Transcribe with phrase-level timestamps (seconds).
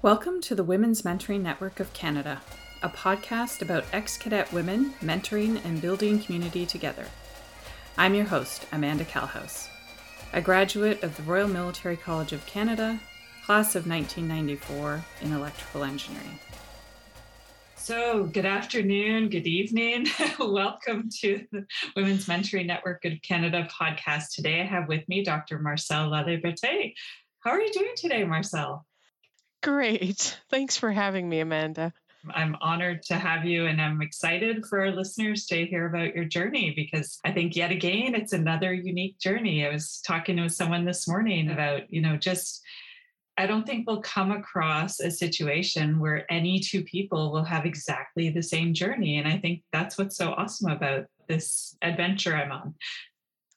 [0.00, 2.40] Welcome to the Women's Mentoring Network of Canada,
[2.84, 7.04] a podcast about ex cadet women mentoring and building community together.
[7.96, 9.68] I'm your host, Amanda Calhouse,
[10.32, 13.00] a graduate of the Royal Military College of Canada,
[13.44, 16.38] class of 1994 in electrical engineering.
[17.74, 20.06] So, good afternoon, good evening.
[20.38, 24.26] Welcome to the Women's Mentoring Network of Canada podcast.
[24.32, 25.58] Today I have with me Dr.
[25.58, 26.94] Marcel Laliberté.
[27.40, 28.86] How are you doing today, Marcel?
[29.62, 30.38] Great.
[30.50, 31.92] Thanks for having me, Amanda.
[32.34, 36.24] I'm honored to have you, and I'm excited for our listeners to hear about your
[36.24, 39.66] journey because I think, yet again, it's another unique journey.
[39.66, 42.62] I was talking with someone this morning about, you know, just
[43.38, 48.30] I don't think we'll come across a situation where any two people will have exactly
[48.30, 49.18] the same journey.
[49.18, 52.74] And I think that's what's so awesome about this adventure I'm on.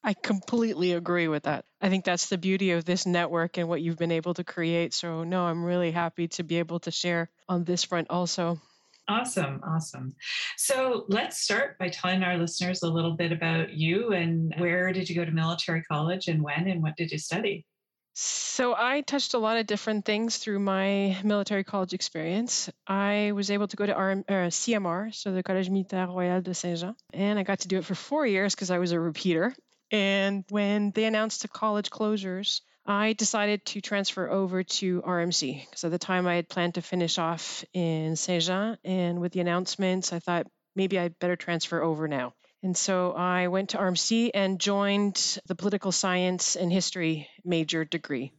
[0.03, 1.65] I completely agree with that.
[1.79, 4.93] I think that's the beauty of this network and what you've been able to create.
[4.93, 8.59] So, no, I'm really happy to be able to share on this front also.
[9.07, 10.15] Awesome, awesome.
[10.57, 15.09] So, let's start by telling our listeners a little bit about you and where did
[15.09, 17.65] you go to military college and when and what did you study?
[18.13, 22.69] So, I touched a lot of different things through my military college experience.
[22.87, 26.53] I was able to go to RM, uh, CMR, so the Collège Militaire Royal de
[26.53, 28.99] Saint Jean, and I got to do it for four years because I was a
[28.99, 29.53] repeater.
[29.91, 35.83] And when they announced the college closures, I decided to transfer over to RMC because
[35.83, 38.77] at the time I had planned to finish off in Saint Jean.
[38.83, 42.33] And with the announcements, I thought maybe I'd better transfer over now.
[42.63, 48.31] And so I went to RMC and joined the political science and history major degree.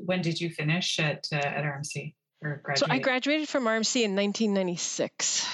[0.00, 2.88] When did you finish at, uh, at RMC or graduate?
[2.88, 5.46] So I graduated from RMC in 1996.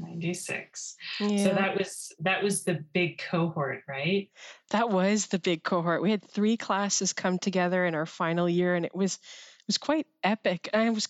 [0.00, 1.44] 96 yeah.
[1.44, 4.30] so that was that was the big cohort right?
[4.70, 6.02] That was the big cohort.
[6.02, 9.78] We had three classes come together in our final year and it was it was
[9.78, 10.70] quite epic.
[10.72, 11.08] I was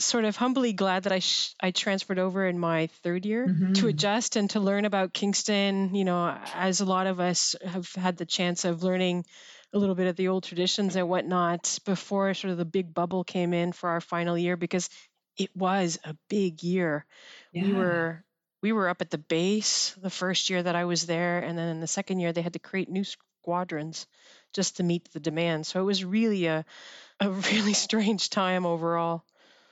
[0.00, 3.72] sort of humbly glad that i sh- i transferred over in my third year mm-hmm.
[3.72, 5.94] to adjust and to learn about kingston.
[5.94, 9.24] You know as a lot of us have had the chance of learning
[9.72, 13.24] a little bit of the old traditions and whatnot before sort of the big bubble
[13.24, 14.88] came in for our final year because
[15.38, 17.06] it was a big year.
[17.52, 17.64] Yeah.
[17.64, 18.24] We were
[18.60, 21.68] we were up at the base the first year that I was there, and then
[21.68, 24.06] in the second year they had to create new squadrons
[24.52, 25.66] just to meet the demand.
[25.66, 26.64] So it was really a
[27.20, 29.24] a really strange time overall.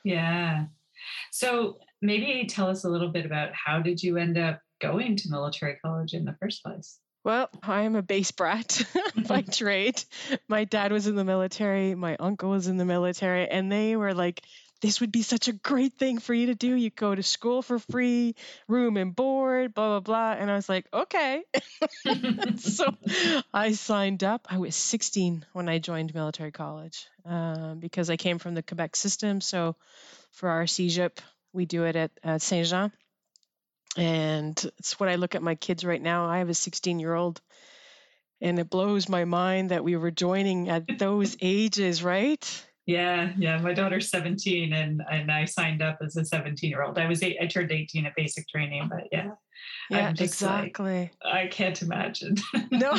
[0.04, 0.66] Yeah.
[1.30, 5.30] So maybe tell us a little bit about how did you end up going to
[5.30, 6.98] military college in the first place?
[7.24, 8.84] Well, I'm a base brat
[9.26, 10.02] by trade.
[10.48, 14.14] My dad was in the military, my uncle was in the military, and they were
[14.14, 14.42] like
[14.80, 16.74] this would be such a great thing for you to do.
[16.74, 18.34] You go to school for free,
[18.68, 20.32] room and board, blah, blah, blah.
[20.32, 21.42] And I was like, okay.
[22.58, 22.94] so
[23.54, 24.46] I signed up.
[24.50, 28.96] I was 16 when I joined military college um, because I came from the Quebec
[28.96, 29.40] system.
[29.40, 29.76] So
[30.32, 31.18] for our CEGEP,
[31.52, 32.92] we do it at, at Saint Jean.
[33.96, 36.26] And it's what I look at my kids right now.
[36.26, 37.40] I have a 16 year old
[38.40, 42.66] and it blows my mind that we were joining at those ages, right?
[42.86, 43.58] Yeah, yeah.
[43.58, 46.98] My daughter's 17 and and I signed up as a 17 year old.
[46.98, 49.32] I was eight, I turned 18 at basic training, but yeah.
[49.90, 51.10] Yeah, exactly.
[51.24, 52.36] Like, I can't imagine.
[52.70, 52.92] No.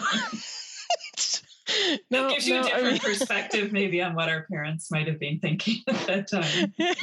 [2.12, 3.00] no, it gives you no, a different I mean...
[3.00, 6.74] perspective maybe on what our parents might have been thinking at that time.
[6.78, 6.94] Yeah.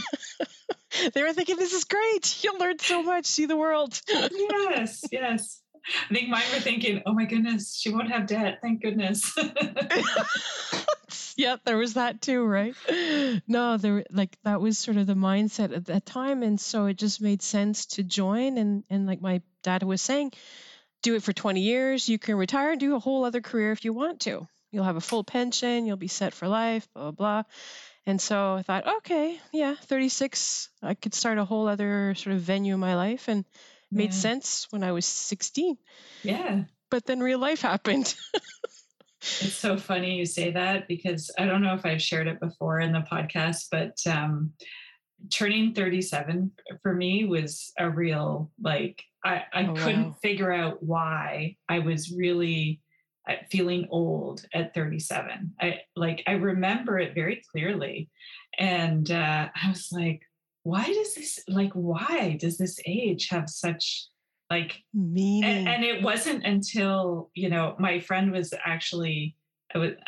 [1.15, 2.43] they were thinking, this is great.
[2.43, 4.01] You'll learn so much, see the world.
[4.09, 5.61] yes, yes.
[6.11, 8.59] I think mine were thinking, oh my goodness, she won't have debt.
[8.63, 9.37] Thank goodness.
[11.37, 12.75] yeah, there was that too, right?
[13.47, 16.43] No, there like that was sort of the mindset at that time.
[16.43, 20.33] And so it just made sense to join and and like my dad was saying,
[21.03, 23.85] do it for 20 years, you can retire and do a whole other career if
[23.85, 24.47] you want to.
[24.71, 27.43] You'll have a full pension, you'll be set for life, blah blah blah.
[28.07, 32.43] And so I thought, okay, yeah, 36, I could start a whole other sort of
[32.43, 33.47] venue in my life and
[33.95, 34.19] made yeah.
[34.19, 35.77] sense when I was 16.
[36.23, 36.65] Yeah.
[36.91, 38.15] But then real life happened.
[39.21, 42.81] it's so funny you say that because I don't know if I've shared it before
[42.81, 44.53] in the podcast, but um,
[45.33, 46.53] turning 37
[46.83, 50.17] for me was a real, like, I, I oh, couldn't wow.
[50.23, 52.81] figure out why I was really
[53.29, 55.55] uh, feeling old at 37.
[55.61, 58.11] I like, I remember it very clearly.
[58.59, 60.23] And uh, I was like,
[60.65, 64.09] why does this like why does this age have such
[64.51, 69.37] like meaning and, and it wasn't until you know my friend was actually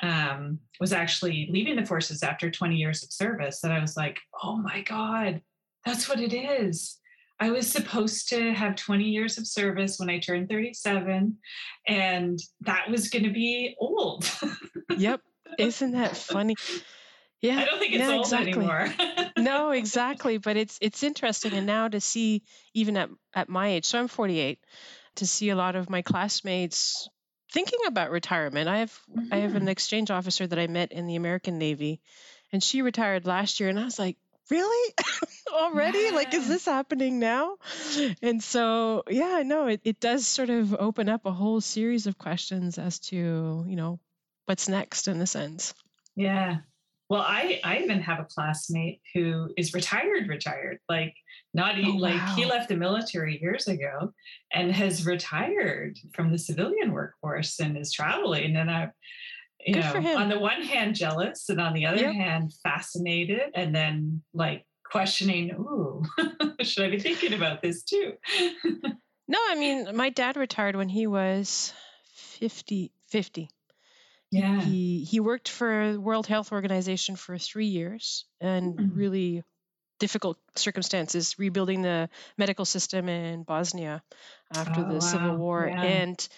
[0.03, 4.19] um, was actually leaving the forces after 20 years of service that I was like,
[4.43, 5.43] oh my God,
[5.85, 6.99] that's what it is.
[7.39, 11.37] I was supposed to have 20 years of service when I turned 37,
[11.87, 14.31] and that was going to be old.
[14.97, 15.21] yep.
[15.59, 16.55] Isn't that funny?
[17.47, 17.59] Yeah.
[17.61, 18.53] I don't think it's no, old exactly.
[18.53, 18.95] anymore.
[19.39, 20.39] no, exactly.
[20.39, 22.43] But it's it's interesting, and now to see
[22.75, 24.59] even at at my age, so I'm 48,
[25.17, 27.09] to see a lot of my classmates
[27.53, 28.69] thinking about retirement.
[28.69, 29.33] I have mm-hmm.
[29.33, 29.69] I have an mm-hmm.
[29.69, 32.01] exchange officer that I met in the American Navy,
[32.53, 34.17] and she retired last year, and I was like,
[34.51, 34.95] really
[35.53, 36.11] already yeah.
[36.11, 37.57] like is this happening now
[38.23, 42.19] and so yeah no it, it does sort of open up a whole series of
[42.19, 43.99] questions as to you know
[44.45, 45.75] what's next in a sense
[46.15, 46.59] yeah
[47.09, 51.15] well i i even have a classmate who is retired retired like
[51.55, 52.35] not oh, like wow.
[52.37, 54.13] he left the military years ago
[54.53, 58.91] and has retired from the civilian workforce and is traveling and i
[59.65, 62.15] you Good know, on the one hand jealous and on the other yep.
[62.15, 66.03] hand fascinated and then like questioning, ooh,
[66.63, 68.13] should I be thinking about this too?
[69.29, 71.73] no, I mean, my dad retired when he was
[72.15, 72.93] 50.
[73.09, 73.49] 50.
[74.31, 74.61] Yeah.
[74.61, 78.99] He he worked for World Health Organization for 3 years and mm-hmm.
[78.99, 79.43] really
[79.99, 84.03] difficult circumstances rebuilding the medical system in Bosnia
[84.55, 85.01] after oh, the wow.
[85.01, 85.83] civil war yeah.
[85.83, 86.29] and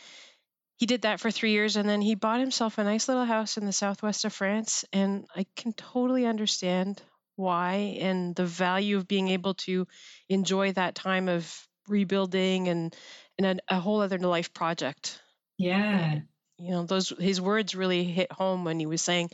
[0.78, 3.56] he did that for three years and then he bought himself a nice little house
[3.56, 4.84] in the southwest of France.
[4.92, 7.02] And I can totally understand
[7.34, 9.86] why and the value of being able to
[10.28, 11.52] enjoy that time of
[11.88, 12.96] rebuilding and,
[13.38, 15.20] and a, a whole other life project.
[15.58, 16.20] Yeah.
[16.58, 19.30] You know, those his words really hit home when he was saying,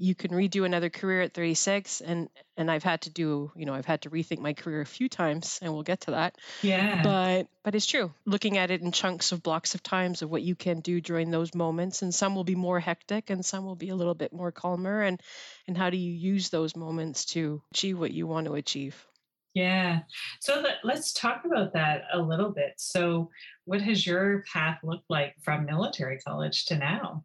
[0.00, 3.74] you can redo another career at 36 and and I've had to do you know
[3.74, 7.02] I've had to rethink my career a few times and we'll get to that yeah
[7.02, 10.42] but but it's true looking at it in chunks of blocks of times of what
[10.42, 13.76] you can do during those moments and some will be more hectic and some will
[13.76, 15.20] be a little bit more calmer and
[15.68, 19.06] and how do you use those moments to achieve what you want to achieve
[19.54, 20.00] yeah.
[20.38, 22.74] So let, let's talk about that a little bit.
[22.76, 23.30] So,
[23.70, 27.24] what has your path looked like from military college to now?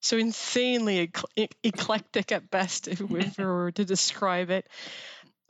[0.00, 1.10] so insanely
[1.64, 4.66] eclectic at best, if we were to describe it.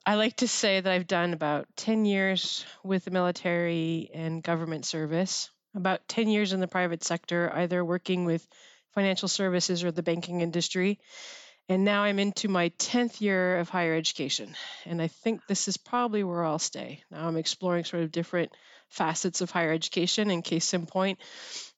[0.04, 4.86] I like to say that I've done about 10 years with the military and government
[4.86, 8.46] service, about 10 years in the private sector, either working with
[8.94, 11.00] financial services or the banking industry.
[11.68, 14.54] And now I'm into my 10th year of higher education.
[14.84, 17.02] And I think this is probably where I'll stay.
[17.10, 18.52] Now I'm exploring sort of different
[18.90, 20.30] facets of higher education.
[20.30, 21.18] In case in point,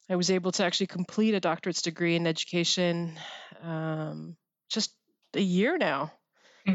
[0.09, 3.19] I was able to actually complete a doctorate's degree in education
[3.63, 4.37] um,
[4.69, 4.95] just
[5.35, 6.13] a year now.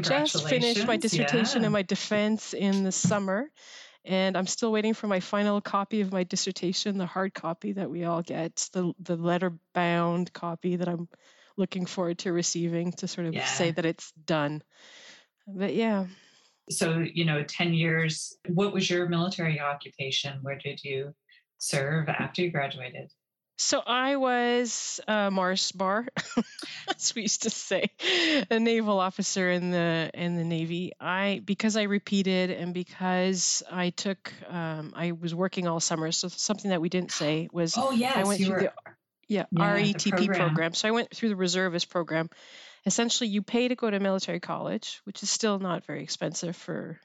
[0.00, 1.66] Just finished my dissertation yeah.
[1.66, 3.48] and my defense in the summer.
[4.04, 7.90] And I'm still waiting for my final copy of my dissertation, the hard copy that
[7.90, 11.08] we all get, the, the letter bound copy that I'm
[11.56, 13.46] looking forward to receiving to sort of yeah.
[13.46, 14.62] say that it's done.
[15.46, 16.06] But yeah.
[16.70, 20.38] So, you know, 10 years, what was your military occupation?
[20.42, 21.14] Where did you
[21.58, 23.10] serve after you graduated?
[23.56, 26.08] So I was a Mars bar,
[26.96, 27.90] as we used to say,
[28.50, 30.92] a naval officer in the in the Navy.
[31.00, 36.10] I because I repeated and because I took um, I was working all summer.
[36.10, 38.72] So something that we didn't say was oh yes, I went through were, the
[39.28, 40.48] yeah, yeah RETP program.
[40.48, 40.74] program.
[40.74, 42.30] So I went through the reservist program.
[42.86, 47.00] Essentially, you pay to go to military college, which is still not very expensive for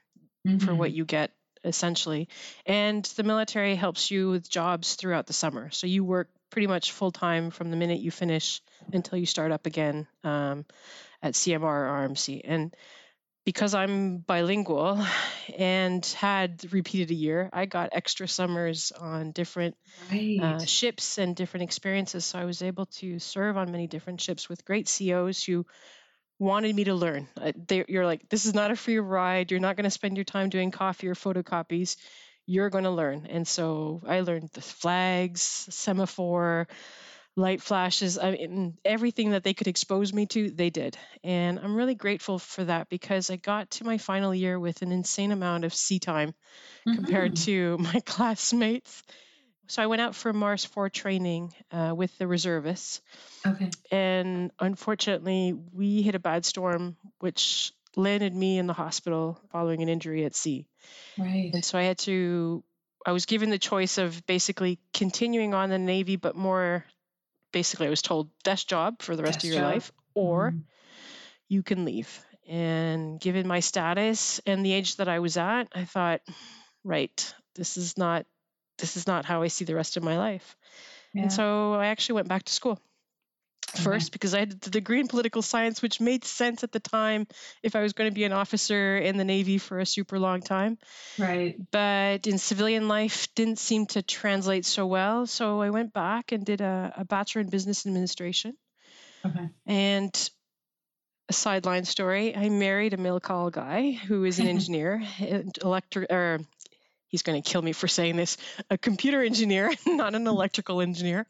[0.46, 0.58] mm-hmm.
[0.58, 0.98] for what mm-hmm.
[0.98, 1.32] you get
[1.64, 2.28] essentially.
[2.66, 5.70] And the military helps you with jobs throughout the summer.
[5.70, 8.60] So you work pretty much full time from the minute you finish
[8.92, 10.64] until you start up again um,
[11.22, 12.40] at CMR or RMC.
[12.44, 12.74] And
[13.50, 15.04] because I'm bilingual
[15.58, 19.76] and had repeated a year, I got extra summers on different
[20.08, 20.40] uh, right.
[20.40, 22.24] uh, ships and different experiences.
[22.24, 25.66] So I was able to serve on many different ships with great COs who
[26.38, 27.26] wanted me to learn.
[27.36, 29.50] Uh, they, you're like, this is not a free ride.
[29.50, 31.96] You're not going to spend your time doing coffee or photocopies
[32.46, 33.26] you're going to learn.
[33.28, 36.68] And so I learned the flags, semaphore,
[37.40, 40.96] light flashes, I mean, everything that they could expose me to, they did.
[41.24, 44.92] And I'm really grateful for that because I got to my final year with an
[44.92, 46.34] insane amount of sea time
[46.86, 46.94] mm-hmm.
[46.94, 49.02] compared to my classmates.
[49.68, 53.00] So I went out for Mars 4 training uh, with the reservists.
[53.46, 53.70] Okay.
[53.92, 59.88] And unfortunately, we hit a bad storm, which landed me in the hospital following an
[59.88, 60.66] injury at sea.
[61.16, 61.50] Right.
[61.54, 62.64] And so I had to,
[63.06, 66.84] I was given the choice of basically continuing on the Navy, but more
[67.52, 69.72] basically, I was told desk job for the rest desk of your job.
[69.72, 70.62] life, or mm.
[71.48, 72.24] you can leave.
[72.48, 76.20] And given my status and the age that I was at, I thought,
[76.82, 78.26] right, this is not
[78.78, 80.56] this is not how I see the rest of my life.
[81.14, 81.22] Yeah.
[81.22, 82.80] And so I actually went back to school
[83.70, 84.12] first mm-hmm.
[84.12, 87.26] because I had the degree in political science, which made sense at the time
[87.62, 90.40] if I was going to be an officer in the Navy for a super long
[90.40, 90.78] time.
[91.18, 91.56] Right.
[91.70, 95.26] But in civilian life, didn't seem to translate so well.
[95.26, 98.54] So I went back and did a, a bachelor in business administration.
[99.24, 99.48] Okay.
[99.66, 100.30] And
[101.28, 102.36] a sideline story.
[102.36, 106.40] I married a MilCol guy who is an engineer, and electric or
[107.10, 108.36] he's going to kill me for saying this,
[108.70, 111.26] a computer engineer, not an electrical engineer.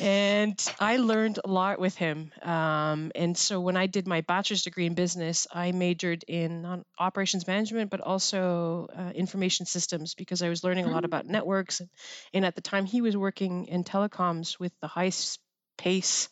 [0.00, 2.30] and I learned a lot with him.
[2.42, 7.46] Um, and so when I did my bachelor's degree in business, I majored in operations
[7.46, 11.30] management, but also uh, information systems because I was learning a lot about mm.
[11.30, 11.80] networks.
[11.80, 11.88] And,
[12.34, 15.10] and at the time, he was working in telecoms with the high
[15.78, 16.28] pace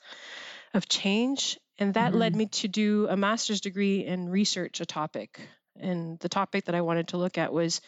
[0.74, 1.58] of change.
[1.78, 2.20] And that mm-hmm.
[2.20, 5.40] led me to do a master's degree in research, a topic.
[5.78, 7.80] And the topic that I wanted to look at was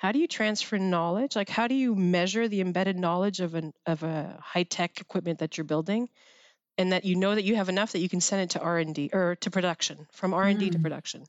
[0.00, 1.36] how do you transfer knowledge?
[1.36, 5.40] Like how do you measure the embedded knowledge of an of a high tech equipment
[5.40, 6.08] that you're building,
[6.78, 8.78] and that you know that you have enough that you can send it to R
[8.78, 10.72] and D or to production from R and D mm.
[10.72, 11.26] to production.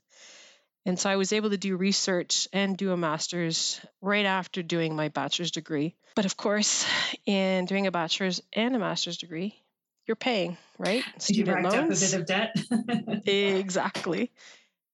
[0.86, 4.96] And so I was able to do research and do a master's right after doing
[4.96, 5.98] my bachelor's degree.
[6.16, 6.88] But of course,
[7.25, 9.54] in doing a bachelor's and a master's degree,
[10.08, 11.04] you're paying, right?
[11.18, 11.75] Student you loans.
[11.75, 13.28] up a bit of debt.
[13.28, 14.32] exactly.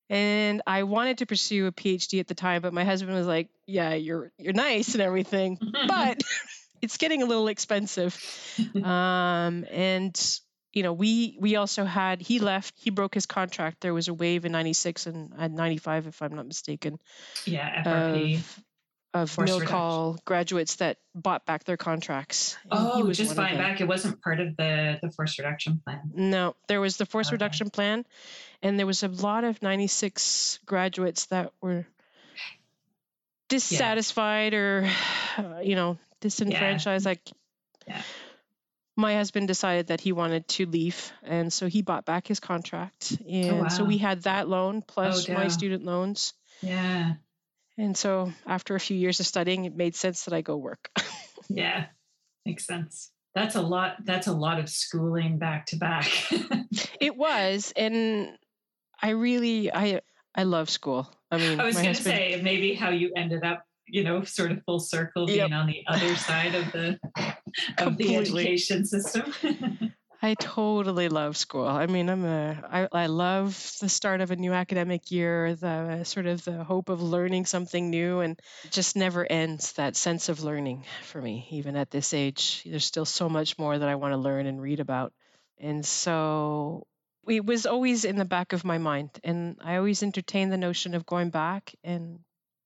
[0.09, 3.49] And I wanted to pursue a PhD at the time, but my husband was like,
[3.65, 6.21] "Yeah, you're you're nice and everything, but
[6.81, 8.17] it's getting a little expensive."
[8.83, 10.39] Um, and
[10.73, 13.81] you know, we we also had he left, he broke his contract.
[13.81, 16.99] There was a wave in '96 and at '95, if I'm not mistaken.
[17.45, 18.37] Yeah, FRP.
[18.37, 18.63] Of,
[19.24, 22.57] of MilCol graduates that bought back their contracts.
[22.71, 23.81] Oh, just buying back.
[23.81, 26.12] It wasn't part of the the force reduction plan.
[26.13, 27.36] No, there was the force okay.
[27.36, 28.05] reduction plan,
[28.62, 31.86] and there was a lot of 96 graduates that were
[33.50, 34.59] dissatisfied yeah.
[34.59, 34.89] or
[35.38, 37.09] uh, you know disenfranchised yeah.
[37.09, 37.21] like
[37.88, 38.01] yeah.
[38.95, 43.17] my husband decided that he wanted to leave and so he bought back his contract
[43.21, 43.67] oh, and oh, wow.
[43.67, 47.13] so we had that loan plus oh, my student loans yeah
[47.77, 50.89] and so after a few years of studying it made sense that i go work
[51.50, 51.86] yeah
[52.46, 56.10] makes sense that's a lot that's a lot of schooling back to back
[57.00, 58.38] it was and
[59.01, 60.01] I really I
[60.36, 61.10] I love school.
[61.31, 64.51] I mean, I was going to say maybe how you ended up, you know, sort
[64.51, 65.51] of full circle being yep.
[65.51, 67.00] on the other side of the
[67.77, 69.34] of the education system.
[70.27, 71.65] I totally love school.
[71.65, 76.03] I mean, I'm a I, I love the start of a new academic year, the
[76.03, 78.38] sort of the hope of learning something new, and
[78.69, 79.72] just never ends.
[79.74, 83.79] That sense of learning for me, even at this age, there's still so much more
[83.79, 85.13] that I want to learn and read about.
[85.60, 86.86] And so
[87.25, 90.93] it was always in the back of my mind and i always entertained the notion
[90.93, 92.19] of going back and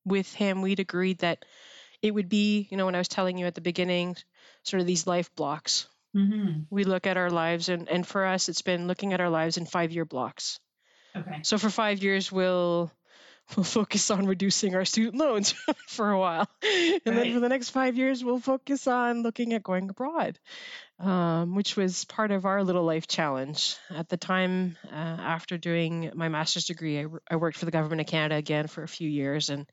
[0.05, 1.43] with him we'd agreed that
[2.03, 4.15] it would be you know when i was telling you at the beginning
[4.61, 6.61] sort of these life blocks mm-hmm.
[6.69, 9.57] we look at our lives and and for us it's been looking at our lives
[9.57, 10.59] in five year blocks
[11.15, 12.91] okay so for five years we'll
[13.55, 15.53] we'll focus on reducing our student loans
[15.87, 17.15] for a while and right.
[17.15, 20.39] then for the next five years we'll focus on looking at going abroad
[21.01, 23.75] um, which was part of our little life challenge.
[23.89, 28.01] At the time, uh, after doing my master's degree, I, I, worked for the government
[28.01, 29.67] of Canada again for a few years and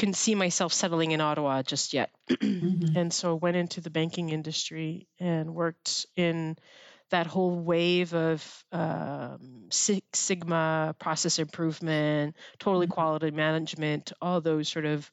[0.00, 2.10] couldn't see myself settling in Ottawa just yet.
[2.30, 2.96] mm-hmm.
[2.96, 6.56] And so went into the banking industry and worked in
[7.10, 12.94] that whole wave of um, Six Sigma process improvement, totally mm-hmm.
[12.94, 15.10] quality management, all those sort of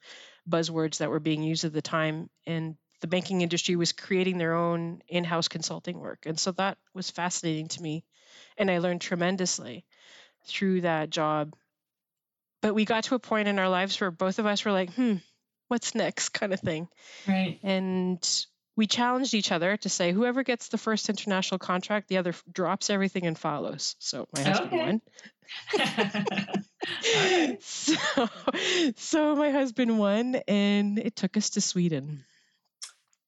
[0.50, 2.30] buzzwords that were being used at the time.
[2.46, 7.12] And the banking industry was creating their own in-house consulting work and so that was
[7.12, 8.04] fascinating to me
[8.58, 9.86] and i learned tremendously
[10.46, 11.54] through that job
[12.62, 14.94] but we got to a point in our lives where both of us were like
[14.94, 15.16] hmm
[15.68, 16.88] what's next kind of thing.
[17.28, 17.60] Right.
[17.62, 18.46] And
[18.78, 22.90] we challenged each other to say whoever gets the first international contract the other drops
[22.90, 23.96] everything and follows.
[24.00, 24.78] So my husband okay.
[24.78, 25.02] won.
[27.60, 27.96] So,
[28.96, 32.24] so my husband won and it took us to sweden.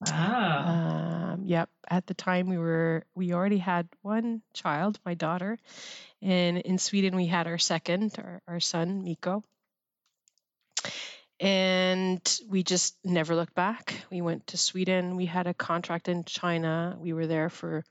[0.06, 0.64] Wow.
[0.68, 0.79] Um,
[1.50, 1.70] yep.
[1.90, 5.58] At the time, we were we already had one child, my daughter,
[6.22, 9.44] and in Sweden we had our second, our, our son Miko.
[11.42, 13.94] And we just never looked back.
[14.12, 15.16] We went to Sweden.
[15.16, 16.98] We had a contract in China.
[17.00, 17.84] We were there for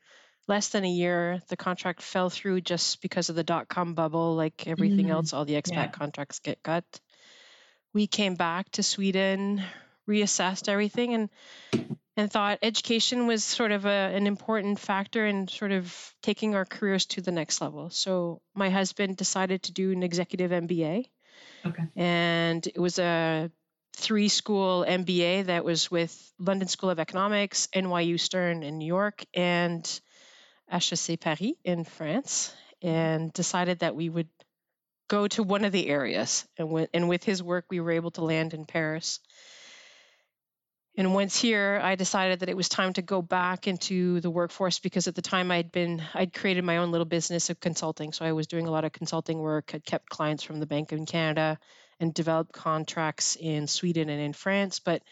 [0.46, 1.40] less than a year.
[1.48, 5.12] The contract fell through just because of the dot com bubble, like everything mm-hmm.
[5.12, 5.32] else.
[5.32, 5.88] All the expat yeah.
[5.88, 6.84] contracts get cut.
[7.94, 9.62] We came back to Sweden,
[10.06, 11.30] reassessed everything, and
[12.18, 16.64] and thought education was sort of a, an important factor in sort of taking our
[16.64, 17.90] careers to the next level.
[17.90, 21.04] So my husband decided to do an executive MBA.
[21.64, 21.84] Okay.
[21.94, 23.52] And it was a
[23.96, 29.24] three school MBA that was with London School of Economics, NYU Stern in New York,
[29.32, 30.00] and
[30.68, 34.28] HEC Paris in France, and decided that we would
[35.06, 36.48] go to one of the areas.
[36.58, 39.20] And with, and with his work, we were able to land in Paris
[40.98, 44.80] And once here, I decided that it was time to go back into the workforce
[44.80, 48.12] because at the time I'd been, I'd created my own little business of consulting.
[48.12, 50.90] So I was doing a lot of consulting work, had kept clients from the Bank
[50.90, 51.60] of Canada
[52.00, 54.80] and developed contracts in Sweden and in France.
[54.80, 55.04] But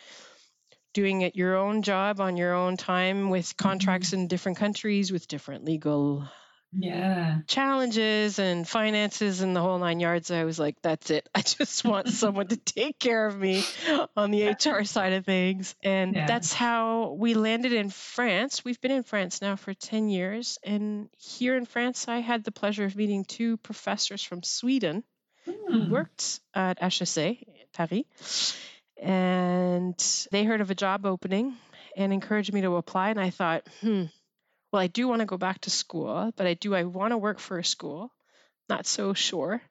[0.93, 4.23] doing it your own job on your own time with contracts mm-hmm.
[4.23, 6.28] in different countries with different legal
[6.73, 11.41] yeah challenges and finances and the whole nine yards i was like that's it i
[11.41, 13.65] just want someone to take care of me
[14.17, 16.27] on the hr side of things and yeah.
[16.27, 21.09] that's how we landed in france we've been in france now for 10 years and
[21.17, 25.03] here in france i had the pleasure of meeting two professors from sweden
[25.47, 25.55] mm.
[25.69, 25.93] who hmm.
[25.93, 27.39] worked at HEC
[27.73, 28.57] paris
[29.01, 31.55] and they heard of a job opening
[31.97, 34.05] and encouraged me to apply and i thought hmm
[34.73, 37.19] well, I do want to go back to school, but I do I want to
[37.19, 38.11] work for a school?
[38.69, 39.63] Not so sure.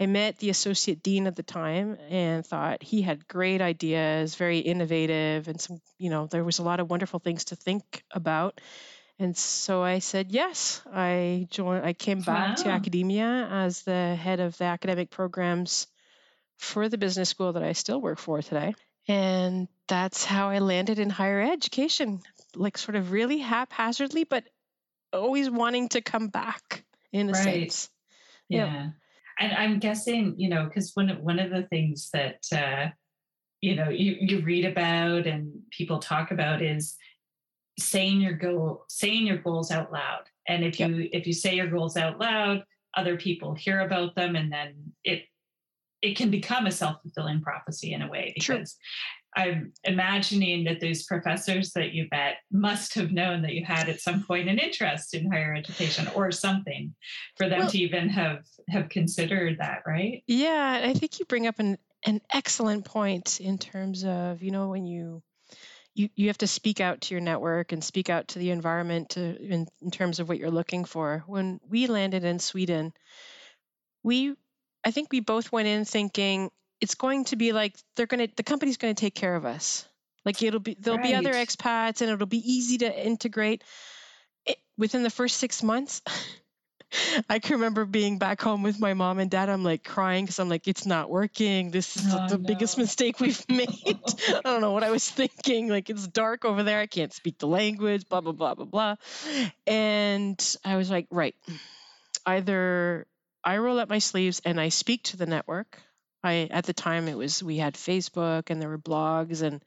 [0.00, 4.58] I met the associate dean at the time and thought he had great ideas, very
[4.58, 8.60] innovative, and some, you know, there was a lot of wonderful things to think about.
[9.18, 10.82] And so I said yes.
[10.92, 11.84] I joined.
[11.84, 12.64] I came back wow.
[12.64, 15.86] to academia as the head of the academic programs
[16.56, 18.74] for the business school that I still work for today.
[19.06, 22.22] And that's how I landed in higher education
[22.56, 24.44] like sort of really haphazardly, but
[25.12, 27.42] always wanting to come back in a right.
[27.42, 27.88] sense.
[28.48, 28.66] Yeah.
[28.66, 28.90] yeah.
[29.40, 32.90] And I'm guessing, you know, because one one of the things that uh,
[33.60, 36.96] you know you, you read about and people talk about is
[37.78, 40.24] saying your goal, saying your goals out loud.
[40.46, 44.36] And if you if you say your goals out loud, other people hear about them,
[44.36, 45.24] and then it
[46.02, 48.76] it can become a self fulfilling prophecy in a way because
[49.34, 54.00] I'm imagining that those professors that you met must have known that you had at
[54.00, 56.94] some point an interest in higher education or something
[57.36, 60.22] for them well, to even have have considered that, right?
[60.26, 64.68] Yeah, I think you bring up an an excellent point in terms of, you know,
[64.68, 65.22] when you
[65.94, 69.10] you, you have to speak out to your network and speak out to the environment
[69.10, 71.22] to, in, in terms of what you're looking for.
[71.26, 72.94] When we landed in Sweden,
[74.02, 74.34] we
[74.84, 76.50] I think we both went in thinking
[76.82, 79.46] it's going to be like they're going to the company's going to take care of
[79.46, 79.86] us.
[80.24, 81.08] Like it'll be there'll right.
[81.08, 83.62] be other expats and it'll be easy to integrate.
[84.44, 86.02] It, within the first six months,
[87.30, 89.48] I can remember being back home with my mom and dad.
[89.48, 91.70] I'm like crying because I'm like, it's not working.
[91.70, 92.44] This is oh, the no.
[92.44, 93.68] biggest mistake we've made.
[94.28, 95.68] I don't know what I was thinking.
[95.68, 96.80] Like, it's dark over there.
[96.80, 98.96] I can't speak the language, blah, blah, blah, blah, blah.
[99.66, 101.34] And I was like, right.
[102.26, 103.06] Either
[103.42, 105.78] I roll up my sleeves and I speak to the network
[106.22, 109.62] I at the time it was we had Facebook and there were blogs and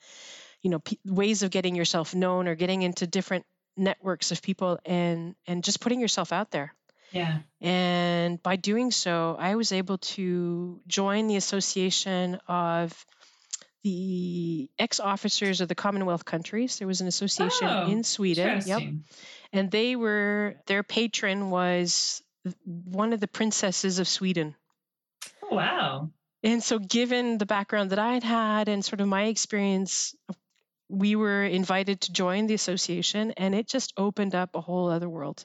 [0.62, 3.46] you know p- ways of getting yourself known or getting into different
[3.78, 6.74] networks of people and and just putting yourself out there.
[7.12, 7.40] Yeah.
[7.62, 13.06] And by doing so, I was able to join the association of
[13.84, 16.80] the ex-officers of the Commonwealth countries.
[16.80, 18.64] There was an association oh, in Sweden.
[18.66, 18.82] Yep.
[19.54, 22.24] And they were their patron was
[22.66, 24.56] one of the princesses of Sweden.
[25.44, 26.10] Oh, wow.
[26.46, 30.14] And so, given the background that I'd had and sort of my experience,
[30.88, 35.10] we were invited to join the association, and it just opened up a whole other
[35.10, 35.44] world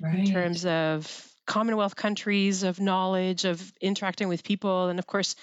[0.00, 0.20] right.
[0.20, 4.88] in terms of Commonwealth countries, of knowledge, of interacting with people.
[4.88, 5.36] And of course,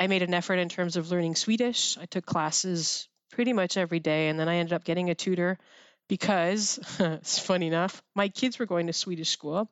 [0.00, 1.98] I made an effort in terms of learning Swedish.
[1.98, 5.58] I took classes pretty much every day, and then I ended up getting a tutor
[6.08, 9.68] because it's funny enough, my kids were going to Swedish school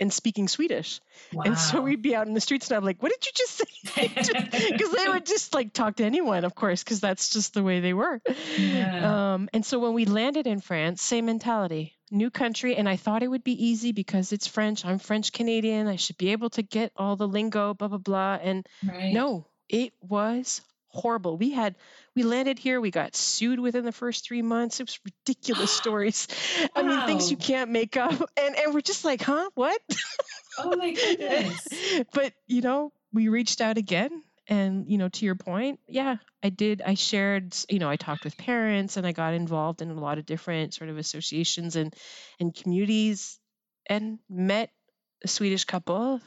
[0.00, 1.00] and speaking Swedish.
[1.32, 1.44] Wow.
[1.46, 3.56] And so we'd be out in the streets and I'm like, what did you just
[3.56, 4.08] say?
[4.72, 7.80] Because they would just like talk to anyone, of course, because that's just the way
[7.80, 8.20] they were.
[8.58, 9.34] Yeah.
[9.34, 12.76] Um, and so when we landed in France, same mentality, new country.
[12.76, 14.84] And I thought it would be easy because it's French.
[14.84, 15.88] I'm French Canadian.
[15.88, 18.38] I should be able to get all the lingo, blah, blah, blah.
[18.40, 19.12] And right.
[19.12, 20.60] no, it was
[20.92, 21.36] horrible.
[21.36, 21.76] We had
[22.14, 24.80] we landed here, we got sued within the first three months.
[24.80, 26.28] It was ridiculous stories.
[26.74, 28.12] I mean, things you can't make up.
[28.42, 29.50] And and we're just like, huh?
[29.54, 29.80] What?
[30.58, 31.66] Oh my goodness.
[32.12, 34.22] but you know, we reached out again.
[34.48, 36.82] And, you know, to your point, yeah, I did.
[36.84, 40.18] I shared, you know, I talked with parents and I got involved in a lot
[40.18, 41.94] of different sort of associations and
[42.40, 43.38] and communities
[43.88, 44.70] and met
[45.24, 46.20] a Swedish couple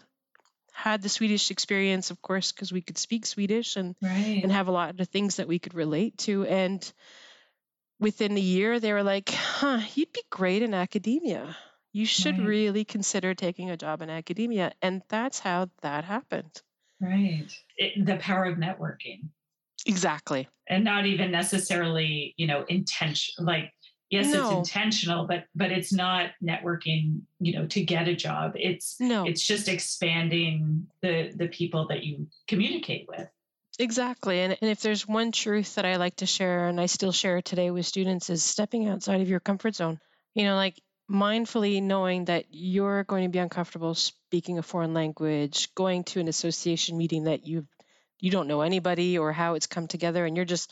[0.76, 4.42] had the Swedish experience, of course, because we could speak Swedish and right.
[4.44, 6.46] and have a lot of things that we could relate to.
[6.46, 6.94] And
[7.98, 11.56] within a year, they were like, "Huh, you'd be great in academia.
[11.94, 12.48] You should right.
[12.48, 16.62] really consider taking a job in academia." And that's how that happened.
[17.00, 17.48] Right.
[17.78, 19.30] It, the power of networking.
[19.86, 20.50] Exactly.
[20.68, 23.72] And not even necessarily, you know, intention like
[24.10, 24.60] yes no.
[24.60, 29.26] it's intentional but but it's not networking you know to get a job it's no
[29.26, 33.28] it's just expanding the the people that you communicate with
[33.80, 34.40] Exactly.
[34.40, 37.42] And, and if there's one truth that I like to share, and I still share
[37.42, 40.00] today with students, is stepping outside of your comfort zone.
[40.34, 45.74] You know, like mindfully knowing that you're going to be uncomfortable speaking a foreign language,
[45.76, 47.68] going to an association meeting that you
[48.20, 50.72] you don't know anybody or how it's come together, and you're just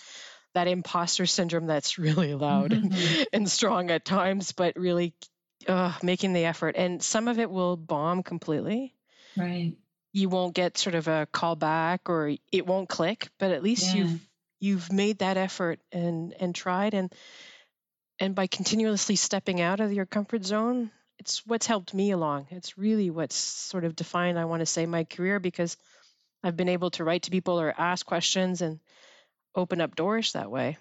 [0.54, 2.94] that imposter syndrome that's really loud mm-hmm.
[2.94, 5.14] and, and, strong at times, but really
[5.68, 6.76] uh, making the effort.
[6.78, 8.94] And some of it will bomb completely.
[9.36, 9.74] Right.
[10.12, 13.96] You won't get sort of a call back or it won't click, but at least
[13.96, 14.04] yeah.
[14.04, 14.28] you've
[14.60, 17.14] you've made that effort and and tried and
[18.20, 22.48] and by continuously stepping out of your comfort zone, it's what's helped me along.
[22.52, 25.78] It's really what's sort of defined, I want to say, my career because
[26.44, 28.80] I've been able to write to people or ask questions and
[29.56, 30.78] open up doors that way.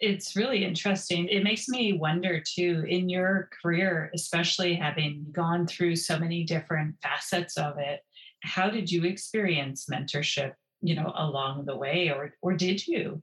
[0.00, 1.28] It's really interesting.
[1.28, 6.96] It makes me wonder too, in your career, especially having gone through so many different
[7.02, 8.00] facets of it,
[8.42, 10.52] how did you experience mentorship,
[10.82, 13.22] you know, along the way, or or did you?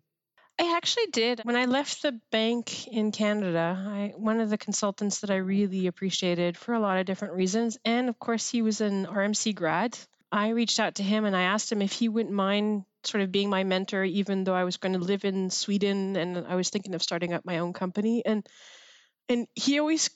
[0.59, 1.41] I actually did.
[1.43, 5.87] When I left the bank in Canada, I, one of the consultants that I really
[5.87, 9.97] appreciated for a lot of different reasons, and of course, he was an RMC grad.
[10.31, 13.31] I reached out to him and I asked him if he wouldn't mind sort of
[13.31, 16.69] being my mentor, even though I was going to live in Sweden and I was
[16.69, 18.23] thinking of starting up my own company.
[18.25, 18.47] And
[19.29, 20.09] and he always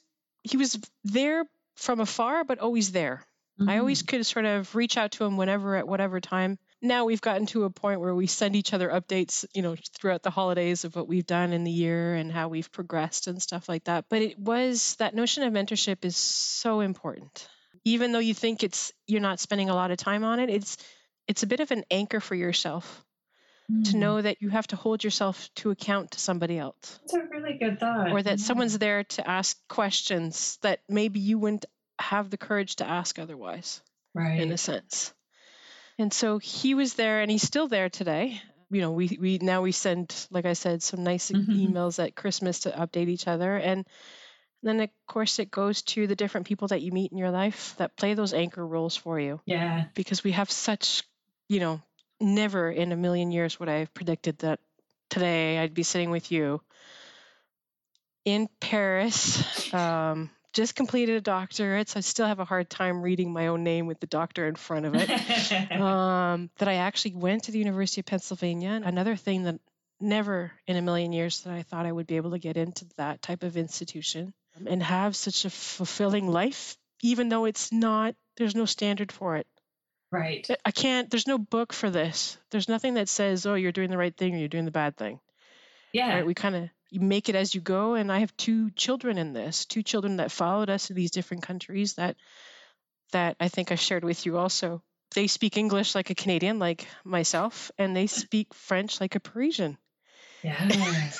[0.43, 1.45] he was there
[1.75, 3.25] from afar, but always there.
[3.59, 3.69] Mm-hmm.
[3.69, 6.59] I always could sort of reach out to him whenever at whatever time.
[6.81, 10.23] Now we've gotten to a point where we send each other updates, you know, throughout
[10.23, 13.69] the holidays of what we've done in the year and how we've progressed and stuff
[13.69, 14.05] like that.
[14.09, 17.47] But it was that notion of mentorship is so important.
[17.85, 20.77] Even though you think it's you're not spending a lot of time on it, it's
[21.27, 23.03] it's a bit of an anchor for yourself
[23.71, 23.91] mm.
[23.91, 26.99] to know that you have to hold yourself to account to somebody else.
[27.01, 28.11] That's a really good thought.
[28.11, 28.45] Or that yeah.
[28.45, 31.65] someone's there to ask questions that maybe you wouldn't
[31.99, 33.81] have the courage to ask otherwise.
[34.13, 34.39] Right.
[34.39, 35.13] In a sense.
[35.97, 38.41] And so he was there and he's still there today.
[38.69, 41.51] You know, we, we now we send, like I said, some nice mm-hmm.
[41.51, 43.55] emails at Christmas to update each other.
[43.55, 43.85] And
[44.63, 47.75] then of course it goes to the different people that you meet in your life
[47.77, 49.39] that play those anchor roles for you.
[49.45, 49.85] Yeah.
[49.93, 51.03] Because we have such
[51.47, 51.81] you know,
[52.19, 54.60] never in a million years would I have predicted that
[55.10, 56.62] today I'd be sitting with you
[58.23, 59.73] in Paris.
[59.73, 63.63] Um, just completed a doctorate, so I still have a hard time reading my own
[63.63, 65.10] name with the doctor in front of it.
[65.71, 68.81] um, that I actually went to the University of Pennsylvania.
[68.84, 69.60] Another thing that
[69.99, 72.86] never in a million years that I thought I would be able to get into
[72.97, 74.34] that type of institution
[74.65, 79.47] and have such a fulfilling life, even though it's not, there's no standard for it.
[80.15, 80.47] Right.
[80.63, 82.38] I can't, there's no book for this.
[82.51, 84.97] There's nothing that says, oh, you're doing the right thing or you're doing the bad
[84.97, 85.19] thing.
[85.91, 86.15] Yeah.
[86.15, 86.25] Right?
[86.25, 87.95] We kind of, you make it as you go.
[87.95, 91.43] And I have two children in this, two children that followed us to these different
[91.43, 92.15] countries that,
[93.12, 94.82] that I think I shared with you also.
[95.13, 99.78] They speak English like a Canadian, like myself, and they speak French like a Parisian.
[100.43, 101.12] Yeah.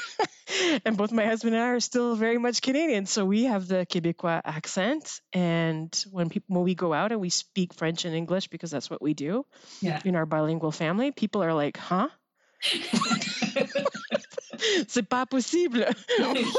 [0.86, 3.86] and both my husband and I are still very much Canadian, so we have the
[3.86, 5.22] Quebecois accent.
[5.34, 8.90] And when people when we go out and we speak French and English because that's
[8.90, 9.46] what we do
[9.82, 10.02] yeah.
[10.06, 12.10] in our bilingual family, people are like, "Huh."
[14.88, 15.86] C'est pas possible.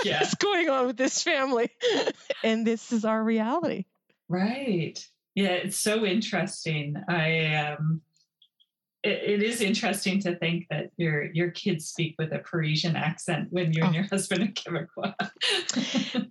[0.05, 0.21] Yeah.
[0.21, 1.71] What's going on with this family?
[2.45, 3.85] and this is our reality.
[4.29, 4.99] Right.
[5.35, 6.97] Yeah, it's so interesting.
[7.09, 8.01] I um
[9.07, 13.49] it, it is interesting to think that your your kids speak with a Parisian accent
[13.51, 13.87] when you oh.
[13.87, 14.09] and your oh.
[14.11, 15.15] husband are Quebecois.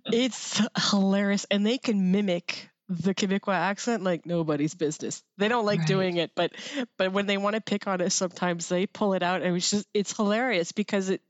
[0.12, 0.60] it's
[0.90, 5.22] hilarious, and they can mimic the Quebecois accent like nobody's business.
[5.38, 5.88] They don't like right.
[5.88, 6.52] doing it, but
[6.98, 9.70] but when they want to pick on us, sometimes they pull it out, and it's
[9.70, 11.22] just it's hilarious because it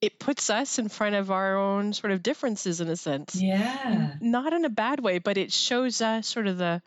[0.00, 3.34] it puts us in front of our own sort of differences in a sense.
[3.40, 6.82] Yeah, not in a bad way, but it shows us sort of the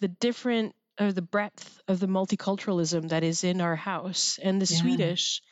[0.00, 4.38] the different or the breadth of the multiculturalism that is in our house.
[4.42, 4.80] And the yeah.
[4.80, 5.42] Swedish,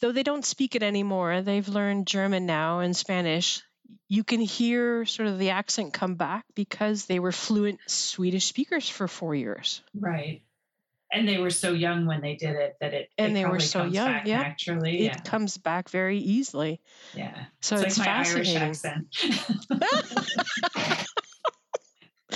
[0.00, 3.62] though they don't speak it anymore, they've learned German now and Spanish.
[4.08, 8.88] You can hear sort of the accent come back because they were fluent Swedish speakers
[8.88, 9.82] for four years.
[9.94, 10.42] Right.
[11.12, 13.60] And they were so young when they did it that it and it they were
[13.60, 14.26] so young.
[14.26, 15.18] Yeah, naturally, it yeah.
[15.18, 16.80] comes back very easily.
[17.14, 18.56] Yeah, so it's, it's like fascinating.
[18.56, 19.06] Irish accent.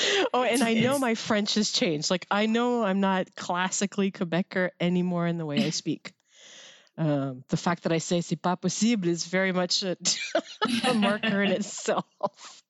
[0.34, 2.10] oh, and I know my French has changed.
[2.10, 6.12] Like I know I'm not classically Quebecer anymore in the way I speak.
[6.98, 9.96] Um, the fact that I say "c'est pas possible" is very much a,
[10.88, 12.62] a marker in itself.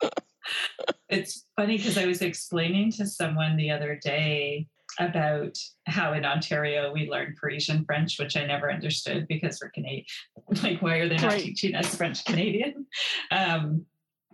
[1.08, 6.92] it's funny because I was explaining to someone the other day about how in Ontario
[6.92, 10.06] we learn Parisian French, which I never understood because we're Canadian.
[10.62, 11.42] Like, why are they not right.
[11.42, 12.86] teaching us French Canadian?
[13.30, 13.86] Um,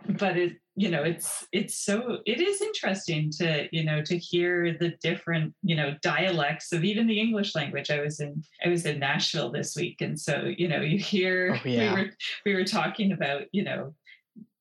[0.07, 4.75] but it, you know it's it's so it is interesting to you know to hear
[4.79, 8.85] the different you know dialects of even the english language i was in i was
[8.85, 11.93] in nashville this week and so you know you hear oh, yeah.
[11.93, 12.09] we were
[12.45, 13.93] we were talking about you know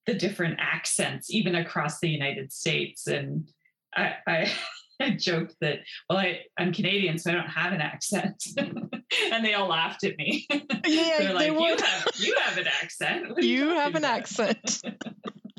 [0.07, 3.48] the different accents even across the united states and
[3.96, 4.53] i i
[5.00, 8.44] I joked that, well, I, I'm Canadian, so I don't have an accent.
[8.57, 10.46] and they all laughed at me.
[10.48, 10.61] Yeah,
[11.18, 13.42] They're like, they you, have, you have an accent.
[13.42, 14.18] You, have an about?
[14.18, 14.83] accent.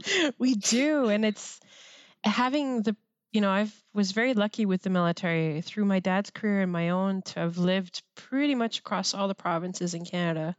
[0.40, 1.10] we do.
[1.10, 1.60] And it's
[2.24, 2.96] having the,
[3.32, 6.90] you know, I was very lucky with the military through my dad's career and my
[6.90, 10.56] own to have lived pretty much across all the provinces in Canada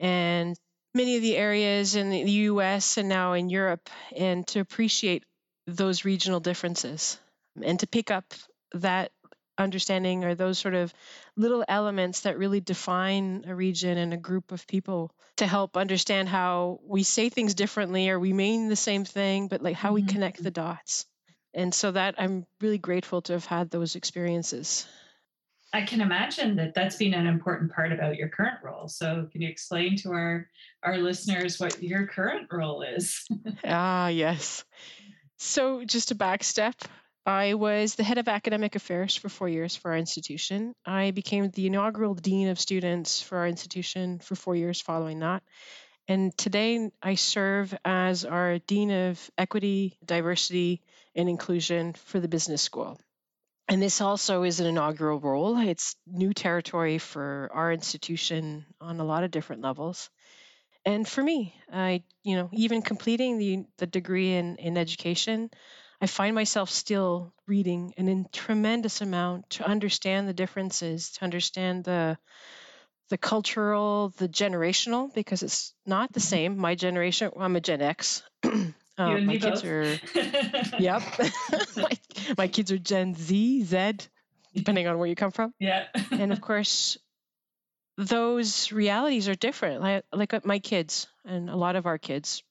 [0.00, 0.56] and
[0.94, 5.24] many of the areas in the US and now in Europe, and to appreciate
[5.66, 7.18] those regional differences
[7.62, 8.24] and to pick up
[8.72, 9.12] that
[9.58, 10.92] understanding or those sort of
[11.36, 16.28] little elements that really define a region and a group of people to help understand
[16.28, 20.02] how we say things differently or we mean the same thing but like how we
[20.02, 20.10] mm-hmm.
[20.10, 21.06] connect the dots.
[21.54, 24.86] And so that i'm really grateful to have had those experiences.
[25.72, 28.88] I can imagine that that's been an important part about your current role.
[28.88, 30.48] So can you explain to our
[30.82, 33.26] our listeners what your current role is?
[33.64, 34.64] Ah yes.
[35.38, 36.74] So just a back step
[37.28, 40.72] I was the head of academic affairs for four years for our institution.
[40.86, 45.42] I became the inaugural dean of students for our institution for four years following that.
[46.08, 50.80] And today I serve as our dean of equity, diversity,
[51.14, 52.98] and inclusion for the business school.
[53.68, 55.58] And this also is an inaugural role.
[55.58, 60.08] It's new territory for our institution on a lot of different levels.
[60.86, 65.50] And for me, I, you know, even completing the, the degree in, in education,
[66.00, 71.84] I find myself still reading an in tremendous amount to understand the differences, to understand
[71.84, 72.18] the
[73.08, 76.58] the cultural, the generational, because it's not the same.
[76.58, 78.22] My generation, I'm a Gen X.
[78.44, 79.64] uh, my kids both.
[79.64, 80.00] are,
[80.78, 81.02] yep.
[81.76, 81.90] my,
[82.36, 83.92] my kids are Gen Z, Z,
[84.54, 85.54] depending on where you come from.
[85.58, 85.86] Yeah.
[86.10, 86.98] and of course,
[87.96, 89.80] those realities are different.
[89.80, 92.42] Like, like uh, my kids and a lot of our kids,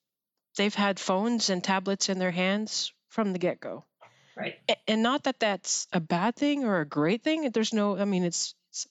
[0.58, 3.84] they've had phones and tablets in their hands from the get go.
[4.38, 4.54] Right.
[4.88, 7.50] And not that that's a bad thing or a great thing.
[7.50, 8.88] There's no, I mean, it's, it's,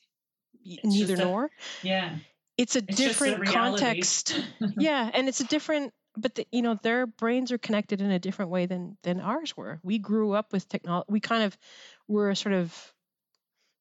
[0.65, 1.51] it's neither a, nor.
[1.85, 2.17] Yeah.
[2.59, 4.37] It's a it's different context.
[4.79, 5.09] yeah.
[5.15, 8.51] And it's a different, but the, you know, their brains are connected in a different
[8.51, 9.79] way than, than ours were.
[9.85, 11.07] We grew up with technology.
[11.09, 11.57] We kind of
[12.09, 12.75] were sort of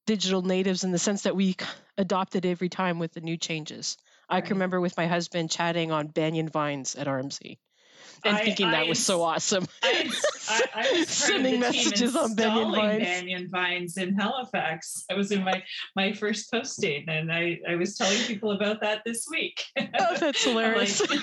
[0.06, 1.56] digital natives in the sense that we
[1.98, 3.96] adopted every time with the new changes.
[4.28, 7.58] I can remember with my husband chatting on Banyan VINES at RMC
[8.24, 9.66] and I, thinking I, that was so awesome.
[9.82, 10.10] I,
[10.74, 13.04] I was sending messages on Banyan VINES.
[13.04, 15.04] Banyan VINES in Halifax.
[15.10, 15.62] I was in my
[15.94, 19.64] my first posting, and I I was telling people about that this week.
[19.98, 21.00] Oh, that's hilarious!
[21.08, 21.20] like,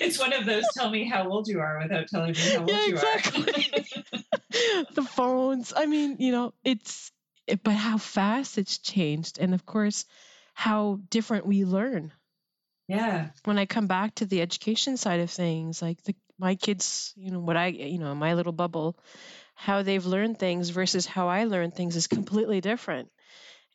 [0.00, 2.70] it's one of those tell me how old you are without telling me how old
[2.70, 3.70] yeah, you exactly.
[4.12, 4.84] are.
[4.92, 5.72] the phones.
[5.74, 7.12] I mean, you know, it's
[7.48, 10.04] eh, but how fast it's changed, and of course,
[10.54, 12.12] how different we learn.
[12.90, 13.28] Yeah.
[13.44, 17.30] When I come back to the education side of things, like the my kids, you
[17.30, 18.96] know, what I, you know, my little bubble,
[19.54, 23.10] how they've learned things versus how I learn things is completely different.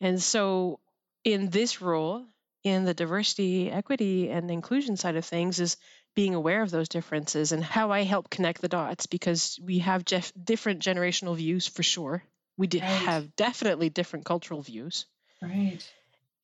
[0.00, 0.80] And so,
[1.24, 2.26] in this role,
[2.64, 5.76] in the diversity, equity, and inclusion side of things, is
[6.16, 10.04] being aware of those differences and how I help connect the dots because we have
[10.04, 12.24] different generational views for sure.
[12.56, 12.82] We right.
[12.82, 15.06] have definitely different cultural views.
[15.40, 15.78] Right.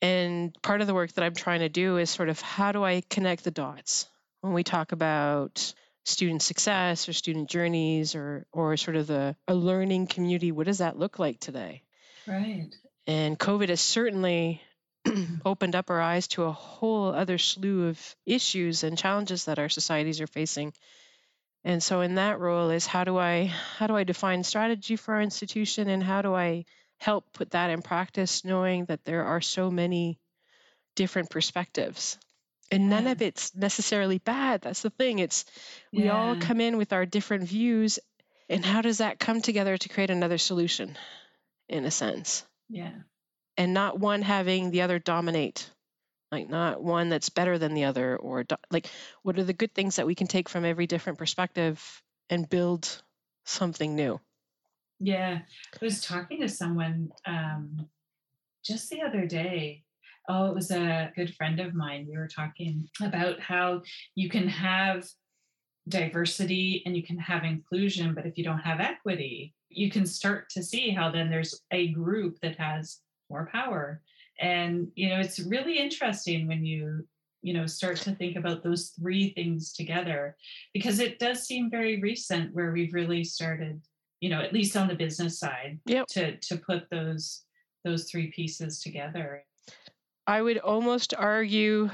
[0.02, 2.84] And part of the work that I'm trying to do is sort of how do
[2.84, 4.08] I connect the dots
[4.40, 5.72] when we talk about
[6.04, 10.78] student success or student journeys or or sort of the a learning community what does
[10.78, 11.82] that look like today?
[12.26, 12.68] Right.
[13.06, 14.60] And covid has certainly
[15.44, 19.68] opened up our eyes to a whole other slew of issues and challenges that our
[19.68, 20.72] societies are facing.
[21.64, 23.44] And so in that role is how do i
[23.78, 26.64] how do i define strategy for our institution and how do i
[26.98, 30.18] help put that in practice knowing that there are so many
[30.94, 32.18] different perspectives
[32.72, 35.44] and none of it's necessarily bad that's the thing it's
[35.92, 36.10] we yeah.
[36.10, 37.98] all come in with our different views
[38.52, 40.96] and how does that come together to create another solution
[41.70, 42.44] in a sense?
[42.68, 42.92] Yeah.
[43.56, 45.70] And not one having the other dominate
[46.30, 48.86] like not one that's better than the other or do, like
[49.22, 53.02] what are the good things that we can take from every different perspective and build
[53.44, 54.20] something new?
[54.98, 55.40] Yeah
[55.74, 57.88] i was talking to someone um,
[58.64, 59.84] just the other day
[60.28, 62.06] oh, it was a good friend of mine.
[62.08, 63.82] We were talking about how
[64.14, 65.04] you can have
[65.88, 70.48] diversity and you can have inclusion, but if you don't have equity, you can start
[70.50, 74.02] to see how then there's a group that has more power.
[74.40, 77.06] And, you know, it's really interesting when you
[77.42, 80.36] you know start to think about those three things together
[80.72, 83.82] because it does seem very recent where we've really started
[84.20, 86.06] you know at least on the business side Yep.
[86.06, 87.42] to to put those
[87.84, 89.44] those three pieces together
[90.26, 91.90] I would almost argue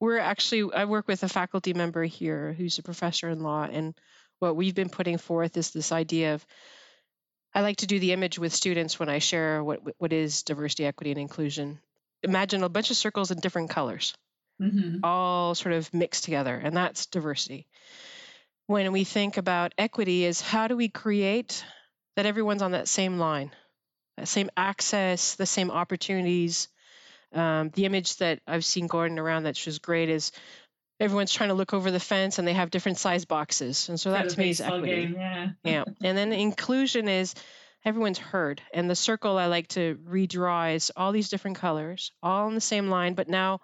[0.00, 3.94] we're actually, I work with a faculty member here who's a professor in law, and
[4.38, 6.46] what we've been putting forth is this idea of
[7.54, 10.84] I like to do the image with students when I share what what is diversity,
[10.86, 11.80] equity, and inclusion.
[12.22, 14.14] Imagine a bunch of circles in different colors,
[14.60, 14.98] mm-hmm.
[15.02, 17.66] all sort of mixed together, and that's diversity.
[18.66, 21.64] When we think about equity, is how do we create
[22.16, 23.50] that everyone's on that same line,
[24.18, 26.68] that same access, the same opportunities.
[27.32, 30.32] Um, the image that I've seen going around that's just great is
[30.98, 34.10] everyone's trying to look over the fence and they have different size boxes, and so
[34.12, 35.06] that to me is equity.
[35.06, 35.48] Game, yeah.
[35.62, 35.84] yeah.
[36.02, 37.34] And then inclusion is
[37.84, 38.60] everyone's heard.
[38.72, 42.60] And the circle I like to redraw is all these different colors, all on the
[42.60, 43.60] same line, but now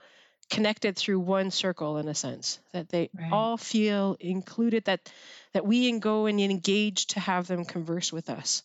[0.51, 3.33] connected through one circle in a sense that they Right.
[3.33, 5.11] all feel included that
[5.55, 8.63] that we can go and engage to have them converse with us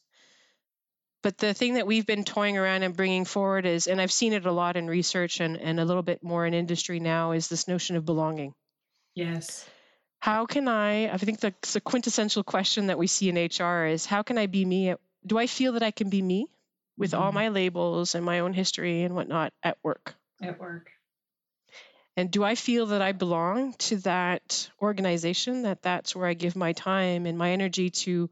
[1.22, 4.34] but the thing that we've been toying around and bringing forward is and i've seen
[4.34, 7.48] it a lot in research and, and a little bit more in industry now is
[7.48, 8.54] this notion of belonging
[9.16, 9.66] yes
[10.22, 11.14] how can I?
[11.14, 14.48] I think the, the quintessential question that we see in HR is how can I
[14.48, 14.90] be me?
[14.90, 16.52] At, do I feel that I can be me
[16.98, 17.36] with all Mhm.
[17.36, 20.16] my labels and my own history and whatnot at work?
[20.42, 20.92] at work
[22.18, 25.64] And do I feel that I belong to that organization?
[25.64, 28.30] That that's where I give my time and my energy to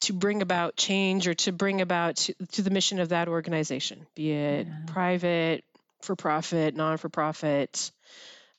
[0.00, 4.06] to bring about change or to bring about to, to the mission of that organization,
[4.14, 4.72] be it Yeah.
[4.86, 5.64] private,
[6.02, 7.90] for profit, non for profit,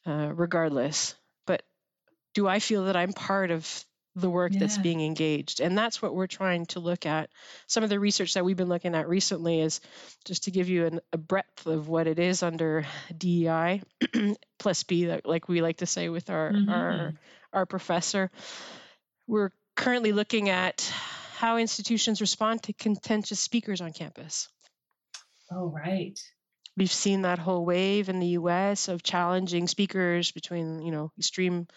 [0.05, 1.15] uh, regardless.
[1.45, 1.61] But
[2.33, 5.59] do I feel that I'm part of the work that's being engaged?
[5.59, 7.29] And that's what we're trying to look at.
[7.67, 9.79] Some of the research that we've been looking at recently is
[10.25, 13.81] just to give you an, a breadth of what it is under DEI
[14.57, 17.17] plus B, like we like to say with our, our Mhm.
[17.53, 18.29] our professor.
[19.27, 20.91] We're currently looking at
[21.37, 24.49] how institutions respond to contentious speakers on campus.
[25.51, 26.19] oh right
[26.75, 31.67] We've seen that whole wave in the US of challenging speakers between, you know, extreme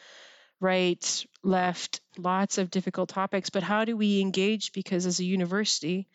[0.60, 6.06] right, left, lots of difficult topics, but how do we engage because as a university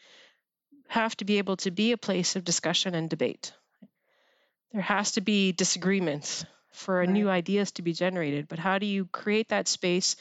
[0.87, 3.53] have to be able to be a place of discussion and debate.
[4.71, 7.09] There has to be disagreements for Right.
[7.09, 10.15] new ideas to be generated, but how do you create that space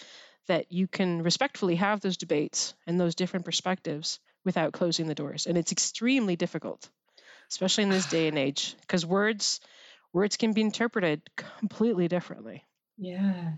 [0.49, 5.47] that you can respectfully have those debates and those different perspectives without closing the doors?
[5.47, 6.89] And it's extremely difficult,
[7.51, 9.61] especially in this day and age, because words
[10.13, 12.65] words can be interpreted completely differently.
[12.97, 13.55] Yeah.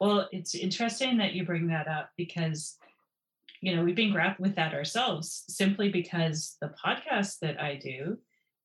[0.00, 2.76] Well, it's interesting that you bring that up because,
[3.60, 8.18] you know, we've been grappling with that ourselves simply because the podcast that I do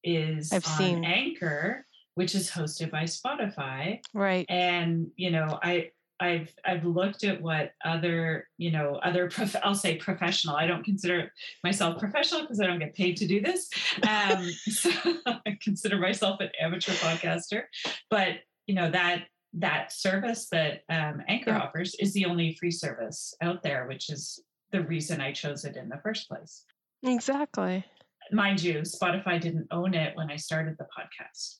[0.03, 3.99] is I've on seen- Anchor, which is hosted by Spotify.
[4.13, 4.45] Right.
[4.49, 9.75] And, you know, I, I've I've looked at what other you know other prof- I'll
[9.75, 10.55] say professional.
[10.55, 11.31] I don't consider
[11.63, 13.69] myself professional because I don't get paid to do this.
[14.07, 14.91] Um, so
[15.25, 17.63] I consider myself an amateur podcaster.
[18.09, 18.35] But
[18.67, 21.59] you know that that service that um, Anchor Yeah.
[21.63, 24.39] offers is the only free service out there, which is
[24.71, 26.63] the reason I chose it in the first place.
[27.03, 27.83] Exactly.
[28.31, 31.57] Mind you, Spotify didn't own it when I started the podcast.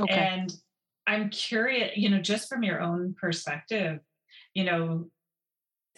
[0.00, 0.14] Okay.
[0.14, 0.54] And
[1.06, 4.00] I'm curious, you know, just from your own perspective,
[4.54, 5.10] you know,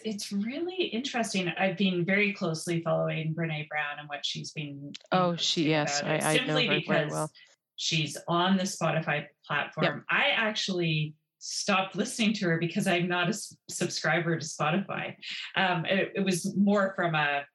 [0.03, 1.47] it's really interesting.
[1.49, 4.91] I've been very closely following Brene Brown and what she's been.
[5.11, 7.31] Oh, she- yes, I- I know simply her very because well.
[7.77, 10.05] she's on the Spotify platform.
[10.09, 15.15] I actually stopped listening to her because I'm not a s- subscriber to Spotify.
[15.55, 17.45] Um, it, it was more from a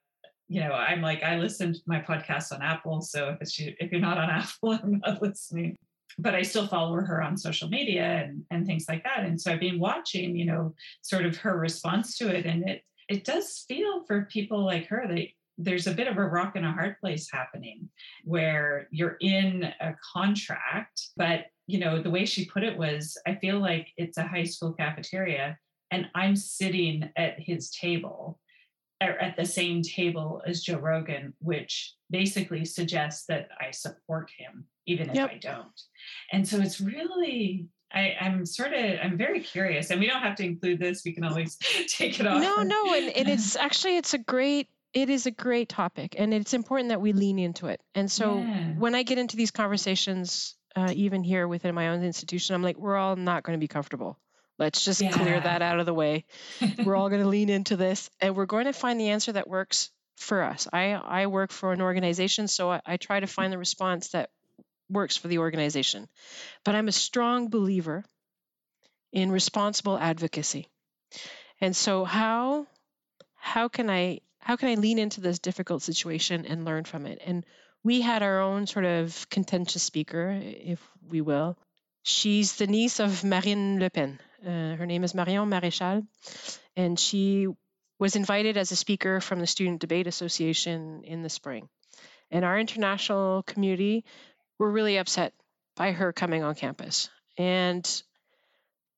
[0.49, 3.01] you know, I'm like, I listen to my podcast on Apple.
[3.01, 5.79] So if it's if you're not on Apple, I'm not listening.
[6.19, 9.21] But I still follow her on social media and, and things like that.
[9.21, 12.47] And so I've been watching, you know, sort of her response to it.
[12.47, 15.27] And it it does feel for people like her that
[15.59, 17.89] there's a bit of a rock and a hard place happening
[18.25, 23.37] where you're in a contract, but you know, the way she put it was, I
[23.37, 25.59] feel like it's a high school cafeteria
[25.91, 28.41] and I'm sitting at his table
[29.09, 34.65] are at the same table as Joe Rogan, which basically suggests that I support him,
[34.87, 35.31] even if Yep.
[35.31, 35.81] I don't.
[36.33, 40.37] And so it's really, I, I'm sort of, I'm very curious, and we don't have
[40.37, 41.03] to include this.
[41.05, 41.57] We can always
[41.89, 42.41] take it off.
[42.43, 46.35] No, no, and, and it's actually it's a great it is a great topic, and
[46.35, 47.81] it's important that we lean into it.
[47.95, 48.75] And so Yeah.
[48.75, 52.77] when I get into these conversations, uh, even here within my own institution, I'm like,
[52.77, 54.19] we're all not going to be comfortable.
[54.63, 56.25] Let's just clear that out of the way.
[56.85, 59.49] We're all going to lean into this, and we're going to find the answer that
[59.49, 60.69] works for us.
[60.73, 64.31] I I work for an organization, so I, I try to find the response that
[64.89, 66.07] works for the organization.
[66.65, 68.05] But I'm a strong believer
[69.13, 70.69] in responsible advocacy.
[71.61, 72.69] And so how
[73.35, 77.21] how can I how can I lean into this difficult situation and learn from it?
[77.27, 77.45] And
[77.83, 81.59] we had our own sort of contentious speaker, if we will.
[82.05, 84.21] She's the niece of Marine Le Pen.
[84.45, 86.07] Uh, her name is Marion Maréchal,
[86.77, 87.47] and she
[87.99, 91.69] was invited as a speaker from the Student Debate Association in the spring.
[92.31, 94.05] And our international community
[94.59, 95.33] were really upset
[95.77, 97.09] by her coming on campus.
[97.39, 98.03] And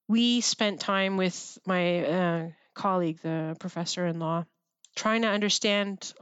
[0.08, 4.44] we spent time with my uh, colleague, the professor in law,
[4.96, 6.14] trying to understand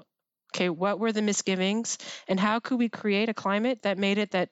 [0.54, 1.98] okay, what were the misgivings
[2.28, 4.50] and how could we create a climate that made it that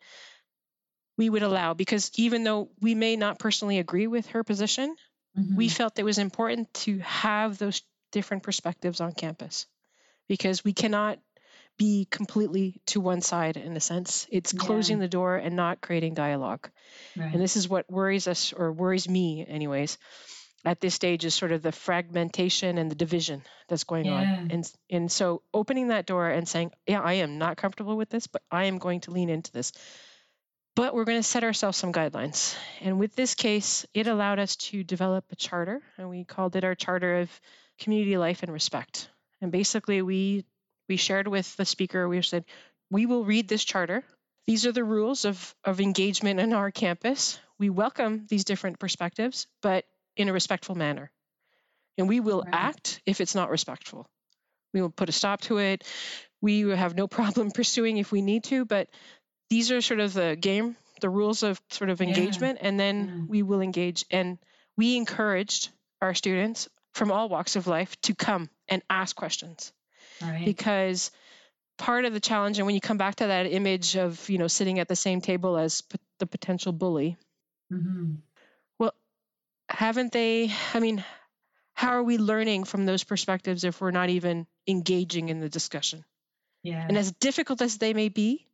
[1.20, 1.74] we would allow?
[1.74, 4.96] Because even though we may not personally agree with her position,
[5.38, 5.54] mm-hmm.
[5.54, 9.66] we felt it was important to have those different perspectives on campus
[10.28, 11.18] because we cannot
[11.76, 14.26] be completely to one side in a sense.
[14.30, 15.02] It's closing yeah.
[15.02, 16.70] the door and not creating dialogue.
[17.14, 17.34] Right.
[17.34, 19.98] And this is what worries us or worries me anyways
[20.64, 24.12] at this stage is sort of the fragmentation and the division that's going yeah.
[24.12, 24.48] on.
[24.50, 28.26] And and so opening that door and saying, yeah, I am not comfortable with this,
[28.26, 29.72] but I am going to lean into this.
[30.76, 32.56] But we're going to set ourselves some guidelines.
[32.80, 36.64] And with this case, it allowed us to develop a charter, and we called it
[36.64, 37.40] our charter of
[37.78, 39.08] community life and respect.
[39.40, 40.44] And basically we
[40.88, 42.44] we shared with the speaker, we said,
[42.90, 44.02] we will read this charter.
[44.48, 47.38] These are the rules of, of engagement in our campus.
[47.58, 49.84] We welcome these different perspectives, but
[50.16, 51.12] in a respectful manner.
[51.96, 52.52] And we will right.
[52.52, 54.08] act if it's not respectful.
[54.74, 55.84] We will put a stop to it.
[56.40, 58.88] We have no problem pursuing if we need to, but
[59.50, 62.68] these are sort of the game, the rules of sort of engagement, yeah.
[62.68, 63.24] and then yeah.
[63.28, 64.04] we will engage.
[64.10, 64.38] And
[64.76, 65.68] we encouraged
[66.00, 69.72] our students from all walks of life to come and ask questions.
[70.22, 70.44] Right.
[70.44, 71.10] Because
[71.78, 74.48] part of the challenge, and when you come back to that image of, you know,
[74.48, 77.16] sitting at the same table as p- the potential bully,
[77.72, 78.14] mm-hmm
[79.70, 80.52] haven't they?
[80.74, 81.04] I mean,
[81.74, 86.04] how are we learning from those perspectives if we're not even engaging in the discussion?
[86.62, 86.84] Yeah.
[86.86, 88.46] And as difficult as they may be,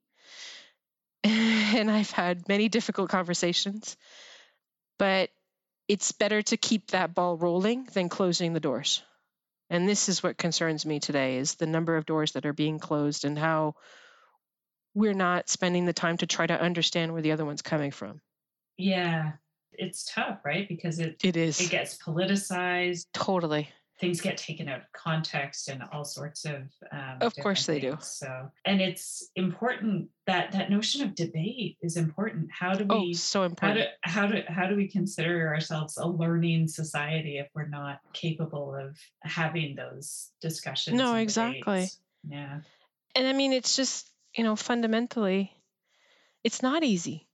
[1.74, 3.96] and I've had many difficult conversations,
[4.98, 5.30] but
[5.88, 9.02] it's better to keep that ball rolling than closing the doors.
[9.68, 12.78] And this is what concerns me today is the number of doors that are being
[12.78, 13.74] closed and how
[14.94, 18.20] we're not spending the time to try to understand where the other one's coming from.
[18.76, 19.32] Yeah
[19.78, 20.68] it's tough, right?
[20.68, 23.06] Because it it is it gets politicized.
[23.12, 23.70] Totally.
[23.98, 26.62] Things get taken out of context and all sorts of.
[26.92, 27.94] Um, of course they things.
[27.94, 28.04] do.
[28.26, 32.50] So, and it's important that that notion of debate is important.
[32.50, 33.10] How do we?
[33.10, 33.88] Oh, so important.
[34.02, 38.00] How do how do how do we consider ourselves a learning society if we're not
[38.12, 40.96] capable of having those discussions?
[40.96, 41.60] No, exactly.
[41.60, 41.98] Debates?
[42.28, 42.60] Yeah.
[43.14, 45.56] And I mean, it's just you know fundamentally,
[46.44, 47.26] it's not easy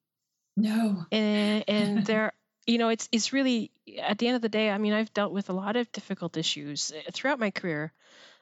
[0.56, 1.06] no.
[1.10, 2.32] And and there
[2.66, 5.32] you know it's it's really at the end of the day i mean i've dealt
[5.32, 7.92] with a lot of difficult issues eh, throughout my career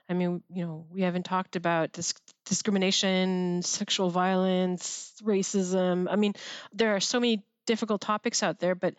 [0.08, 2.14] i mean you know we haven't talked about this
[2.46, 6.34] discrimination sexual violence racism i mean
[6.72, 8.94] there are so many difficult topics out there but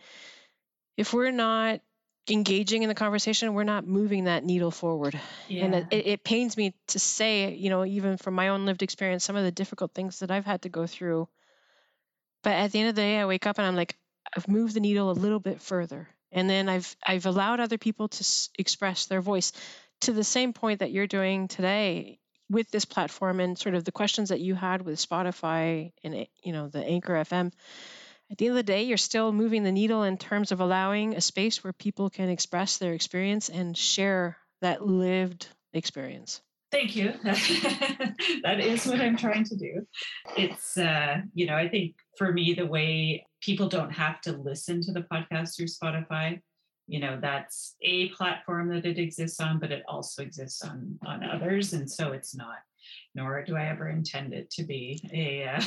[0.98, 1.82] if we're not
[2.30, 5.66] engaging in the conversation we're not moving that needle forward yeah.
[5.66, 9.24] and it, it pains me to say you know even from my own lived experience
[9.24, 11.28] some of the difficult things that i've had to go through
[12.44, 13.96] but at the end of the day, I wake up and I'm like,
[14.36, 16.08] I've moved the needle a little bit further.
[16.32, 19.52] And then I've I've allowed other people to s- express their voice
[20.02, 22.20] to the same point that you're doing today
[22.50, 26.54] with this platform and sort of the questions that you had with Spotify and you
[26.54, 27.52] know the Anchor FM.
[28.30, 31.16] At the end of the day, you're still moving the needle in terms of allowing
[31.16, 36.42] a space where people can express their experience and share that lived experience.
[36.72, 37.14] Thank you.
[37.24, 39.86] that is what I'm trying to do.
[40.38, 44.82] It's, uh, you know, I think for me, the way people don't have to listen
[44.82, 46.40] to the podcast through Spotify,
[46.88, 51.24] you know, that's a platform that it exists on, but it also exists on on
[51.24, 52.58] others, and so it's not.
[53.16, 55.62] Nor do I ever intend it to be a, uh,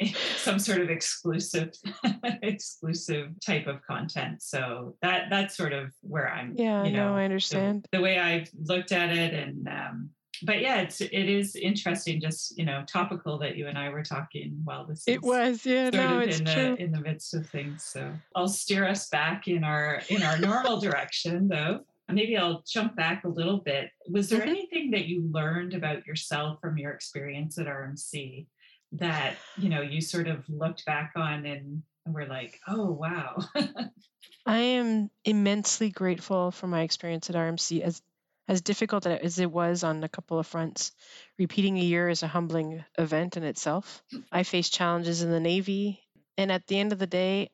[0.00, 1.72] a some sort of exclusive
[2.42, 4.42] exclusive type of content.
[4.42, 6.54] So that that's sort of where I'm.
[6.56, 10.10] Yeah, you know, no, I understand the, the, way I've looked at it, and um,
[10.42, 14.02] but yeah, it's it is interesting, just you know, topical that you and I were
[14.02, 15.04] talking while this.
[15.06, 16.76] It was, yeah, no, it's in true.
[16.76, 20.38] The, in the midst of things, so I'll steer us back in our in our
[20.38, 21.80] normal direction, though.
[22.10, 23.90] Maybe I'll jump back a little bit.
[24.08, 24.48] Was there mm-hmm.
[24.48, 28.46] anything that you learned about yourself from your experience at RMC
[28.92, 33.38] that you know you sort of looked back on and were like, oh wow?
[34.46, 38.02] I am immensely grateful for my experience at RMC as
[38.50, 40.90] as difficult as it was on a couple of fronts,
[41.38, 44.02] repeating a year is a humbling event in itself.
[44.32, 46.00] I faced challenges in the Navy,
[46.36, 47.50] and at the end of the day,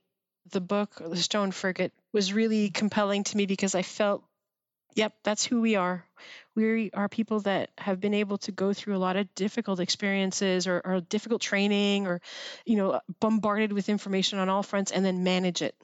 [0.53, 4.25] the book, The Stone Frigate, was really compelling to me because I felt,
[4.95, 6.03] yep, that's who we are.
[6.55, 10.67] We are people that have been able to go through a lot of difficult experiences
[10.67, 12.23] or, or difficult training or,
[12.65, 15.75] you know, bombarded with information on all fronts and then manage it.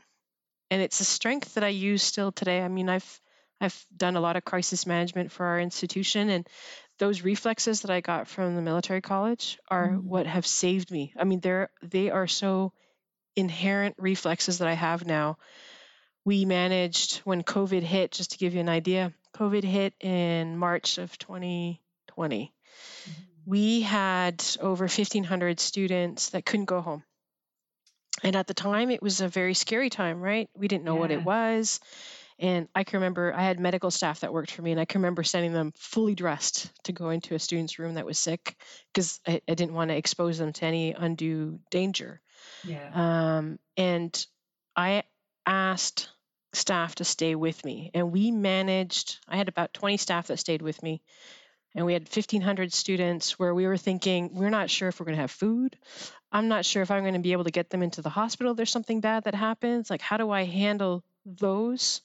[0.71, 2.63] And it's a strength that I use still today.
[2.63, 3.21] I mean, I've
[3.63, 6.49] I've done a lot of crisis management for our institution, and
[6.99, 10.09] those reflexes that I got from the military college are mm-hmm.
[10.09, 11.15] what have saved me.
[11.17, 12.73] I mean, they're they are so
[13.37, 15.39] inherent reflexes that I have now.
[16.25, 20.99] We managed when COVID hit, just to give you an idea, COVID hit in March
[20.99, 22.53] of 2020.
[22.53, 23.23] Mm-hmm.
[23.45, 27.03] We had over 1,500 students that couldn't go home.
[28.23, 30.49] And at the time, it was a very scary time, right?
[30.55, 31.01] We didn't know yeah.
[31.01, 31.81] what it was.
[32.43, 35.01] And I can remember I had medical staff that worked for me, and I can
[35.01, 38.57] remember sending them fully dressed to go into a student's room that was sick
[38.93, 42.21] because I, I, didn't want to expose them to any undue danger.
[42.65, 42.91] Yeah.
[42.93, 44.27] Um, and
[44.75, 45.05] I
[45.47, 46.11] asked
[46.53, 49.21] staff to stay with me, and we managed.
[49.29, 51.01] I had about 20 staff that stayed with me,
[51.77, 55.17] and we had 1,500 students where we were thinking we're not sure if we're going
[55.17, 55.77] to have food.
[56.33, 58.55] I'm not sure if I'm going to be able to get them into the hospital.
[58.55, 59.91] There's something bad that happens.
[59.91, 62.01] Like, how do I handle those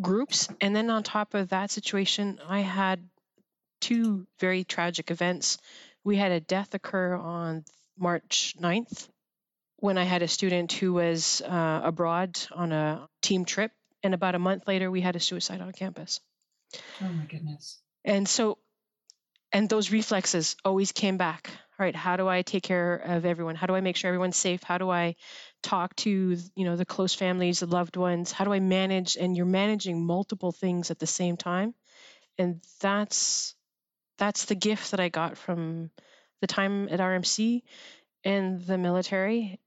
[0.00, 0.48] groups?
[0.60, 3.08] And then on top of that situation, I had
[3.80, 5.58] two very tragic events.
[6.04, 7.64] We had a death occur on
[7.98, 9.08] March 9th
[9.76, 13.72] when I had a student who was uh, abroad on a team trip.
[14.02, 16.20] And about a month later, we had a suicide on campus.
[17.02, 17.78] Oh my goodness.
[18.04, 18.58] And so,
[19.52, 21.94] and those reflexes always came back all right?
[21.94, 23.54] How do i take care of everyone?
[23.54, 24.62] How do i make sure everyone's safe?
[24.62, 25.14] How do i
[25.62, 28.32] talk to you know the close families the loved ones?
[28.32, 29.16] How do i manage?
[29.16, 31.74] And you're managing multiple things at the same time.
[32.36, 33.54] And that's
[34.18, 35.90] that's the gift that i got from
[36.40, 37.62] the time at rmc
[38.24, 39.60] and the military.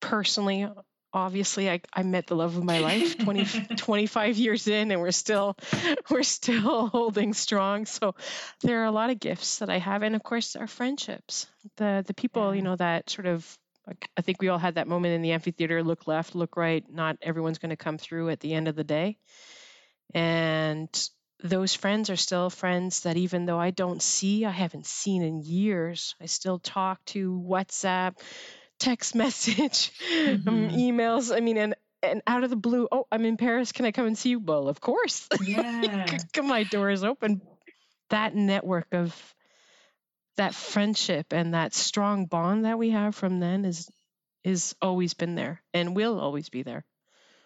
[0.00, 0.66] Personally
[1.14, 5.12] obviously I, I met the love of my life 20, 25 years in and we're
[5.12, 5.56] still
[6.10, 7.86] we're still holding strong.
[7.86, 8.14] So
[8.62, 11.46] there are a lot of gifts that i have and of course our friendships.
[11.76, 13.58] The the people you know that sort of
[14.16, 17.18] i think we all had that moment in the amphitheater look left look right not
[17.20, 19.16] everyone's going to come through at the end of the day.
[20.12, 20.88] And
[21.42, 25.40] those friends are still friends that even though i don't see i haven't seen in
[25.40, 28.14] years i still talk to whatsapp
[28.78, 30.48] text message, um, mm-hmm.
[30.48, 31.34] um, emails.
[31.34, 33.72] I mean, and and out of the blue, oh, I'm in Paris.
[33.72, 34.38] Can I come and see you?
[34.38, 35.28] Well, of course.
[35.44, 36.06] Yeah.
[36.42, 37.40] My door is open.
[38.10, 39.34] That network of
[40.36, 43.90] that friendship and that strong bond that we have from then is
[44.42, 46.84] is always been there and will always be there.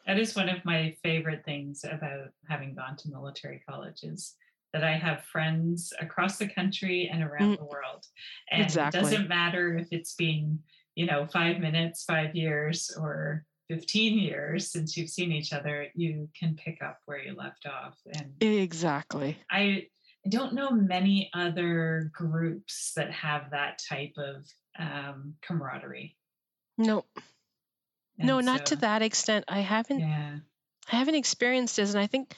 [0.06, 4.34] That is one of my favorite things about having gone to military colleges
[4.72, 8.04] that I have friends across the country and around mm, the world.
[8.50, 9.00] And exactly.
[9.00, 10.60] it doesn't matter if it's been
[10.98, 16.28] you know, five minutes, five years, or 15 years since you've seen each other, you
[16.36, 17.96] can pick up where you left off.
[18.16, 19.38] And exactly.
[19.48, 19.86] I
[20.28, 24.44] don't know many other groups that have that type of
[24.76, 26.16] um, camaraderie.
[26.76, 27.04] No.
[28.18, 29.44] And no, not to that extent.
[29.46, 30.00] I haven't.
[30.00, 30.38] Yeah.
[30.90, 32.34] I haven't experienced this, and I think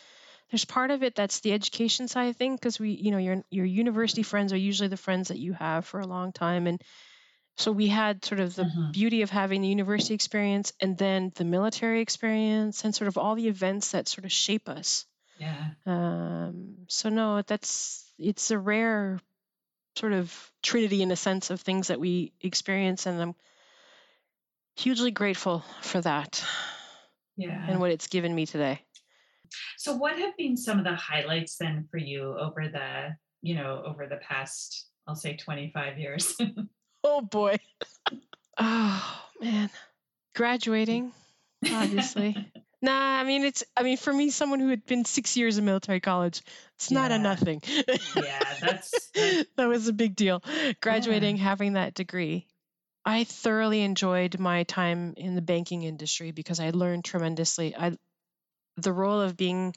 [0.50, 3.64] there's part of it that's the education side thing because we, you know, your your
[3.64, 6.82] university friends are usually the friends that you have for a long time, and
[7.56, 8.90] so we had sort of the mm-hmm.
[8.92, 13.34] beauty of having the university experience and then the military experience and sort of all
[13.34, 15.04] the events that sort of shape us.
[15.38, 15.64] Yeah.
[15.86, 19.20] Um, so no, that's it's a rare
[19.96, 23.34] sort of trinity in a sense of things that we experience, and I'm
[24.76, 26.44] hugely grateful for that.
[27.36, 27.64] Yeah.
[27.68, 28.82] And what it's given me today.
[29.78, 33.82] So, what have been some of the highlights then for you over the, you know,
[33.86, 36.36] over the past, I'll say, 25 years?
[37.04, 37.56] Oh boy.
[38.58, 39.70] oh man.
[40.34, 41.12] Graduating,
[41.72, 42.36] obviously.
[42.82, 45.64] nah, I mean it's I mean for me, someone who had been six years in
[45.64, 46.42] military college,
[46.76, 47.62] it's not a nothing.
[48.16, 49.10] yeah, that's
[49.56, 50.42] that was a big deal.
[50.82, 51.42] Graduating, yeah.
[51.42, 52.46] having that degree.
[53.04, 57.74] I thoroughly enjoyed my time in the banking industry because I learned tremendously.
[57.74, 57.96] I
[58.76, 59.74] the role of being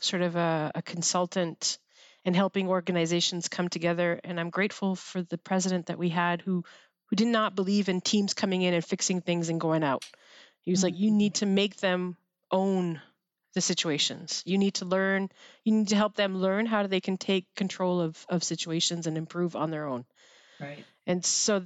[0.00, 1.78] sort of a, a consultant
[2.24, 4.20] and helping organizations come together.
[4.24, 6.64] And I'm grateful for the president that we had who
[7.12, 10.02] who did not believe in teams coming in and fixing things and going out.
[10.62, 10.86] He was mm-hmm.
[10.86, 12.16] like, you need to make them
[12.50, 13.02] own
[13.52, 14.42] the situations.
[14.46, 15.28] You need to learn,
[15.62, 19.18] you need to help them learn how they can take control of, of situations and
[19.18, 20.06] improve on their own.
[20.58, 20.86] Right.
[21.06, 21.64] And so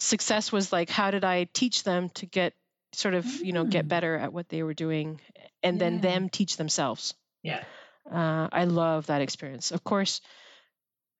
[0.00, 2.54] success was like, how did I teach them to get
[2.92, 3.44] sort of, mm.
[3.44, 3.88] you know, get mm.
[3.88, 5.20] better at what they were doing
[5.62, 5.78] and yeah.
[5.78, 7.14] then them teach themselves.
[7.44, 7.62] Yeah
[8.10, 9.70] Uh, I love that experience.
[9.70, 10.20] Of course,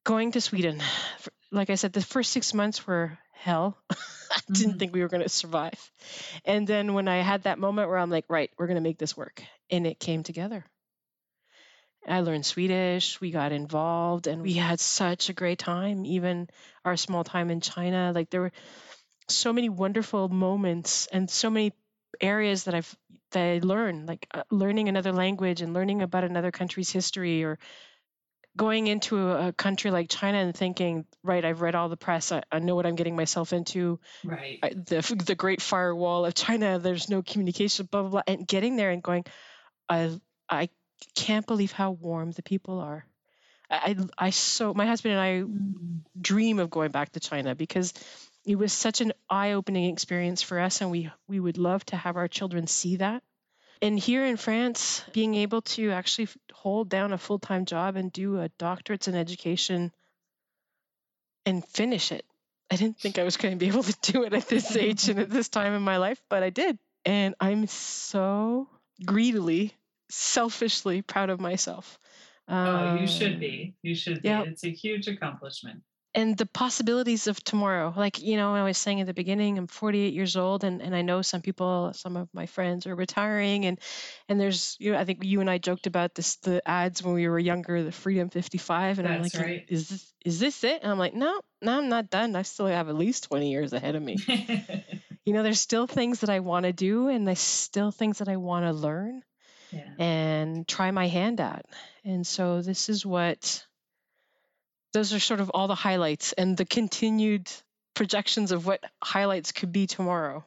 [0.05, 0.82] going to Sweden,
[1.53, 3.76] like I said, the first six months were hell.
[3.91, 4.78] I didn't mm-hmm.
[4.78, 5.91] think we were going to survive.
[6.45, 8.99] And then when I had that moment where I'm like, right, we're going to make
[8.99, 9.43] this work.
[9.70, 10.64] And it came together.
[12.07, 16.07] I learned Swedish, we got involved, and we had such a great time.
[16.07, 16.49] Even
[16.84, 18.53] our small time in China, like there were
[19.28, 21.72] so many wonderful moments and so many
[22.20, 22.96] areas that I've
[23.32, 27.59] that I learn, like uh, learning another language and learning about another country's history, or
[28.56, 32.32] going into a, a, country like China and thinking, right, I've read all the press,
[32.32, 34.00] I, I know what I'm getting myself into.
[34.24, 34.59] Right.
[34.62, 38.76] I, the the Great Firewall of China, there's no communication, blah blah blah, and getting
[38.76, 39.24] there and going,
[39.88, 40.68] I I
[41.14, 43.06] can't believe how warm the people are.
[43.70, 46.00] I, I so my husband and I mm.
[46.18, 47.92] dream of going back to China because
[48.49, 52.16] it was such an eye-opening experience for us and we we would love to have
[52.16, 53.22] our children see that.
[53.82, 58.40] And here in France, being able to actually hold down a full-time job and do
[58.40, 59.92] a doctorate in education
[61.44, 62.24] and finish it.
[62.70, 65.09] I didn't think I was going to be able to do it at this age
[65.11, 66.78] and at this time in my life, but I did.
[67.05, 68.68] And I'm so
[69.05, 69.74] greedily
[70.11, 71.99] selfishly proud of myself.
[72.49, 73.76] oh, you um, should be.
[73.82, 74.28] You should be.
[74.30, 75.82] It's a huge accomplishment.
[76.14, 79.66] And the possibilities of tomorrow, like you know, I was saying at the beginning, I'm
[79.66, 83.66] 48 years old, and, and I know some people, some of my friends are retiring,
[83.66, 83.78] and
[84.28, 87.14] and there's you know, I think you and I joked about this, the ads when
[87.14, 89.64] we were younger, the Freedom 55, and That's I'm like, right.
[89.68, 90.82] is this is this it?
[90.82, 92.34] And I'm like, no, no, I'm not done.
[92.36, 94.16] I still have at least 20 years ahead of me.
[95.26, 98.28] you know, there's still things that I want to do, and there's still things that
[98.28, 99.22] I want to learn
[99.70, 99.90] yeah.
[99.98, 101.66] and try my hand at.
[102.04, 103.64] And so this is what
[104.93, 107.51] those are sort of all the highlights and the continued
[107.95, 110.45] projections of what highlights could be tomorrow.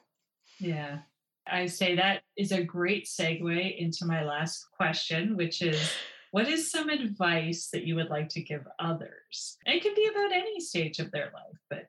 [0.59, 0.99] Yeah.
[1.47, 5.91] I say that is a great segue into my last question, which is
[6.31, 9.57] what is some advice that you would like to give others?
[9.65, 11.87] it could be about any stage of their life, but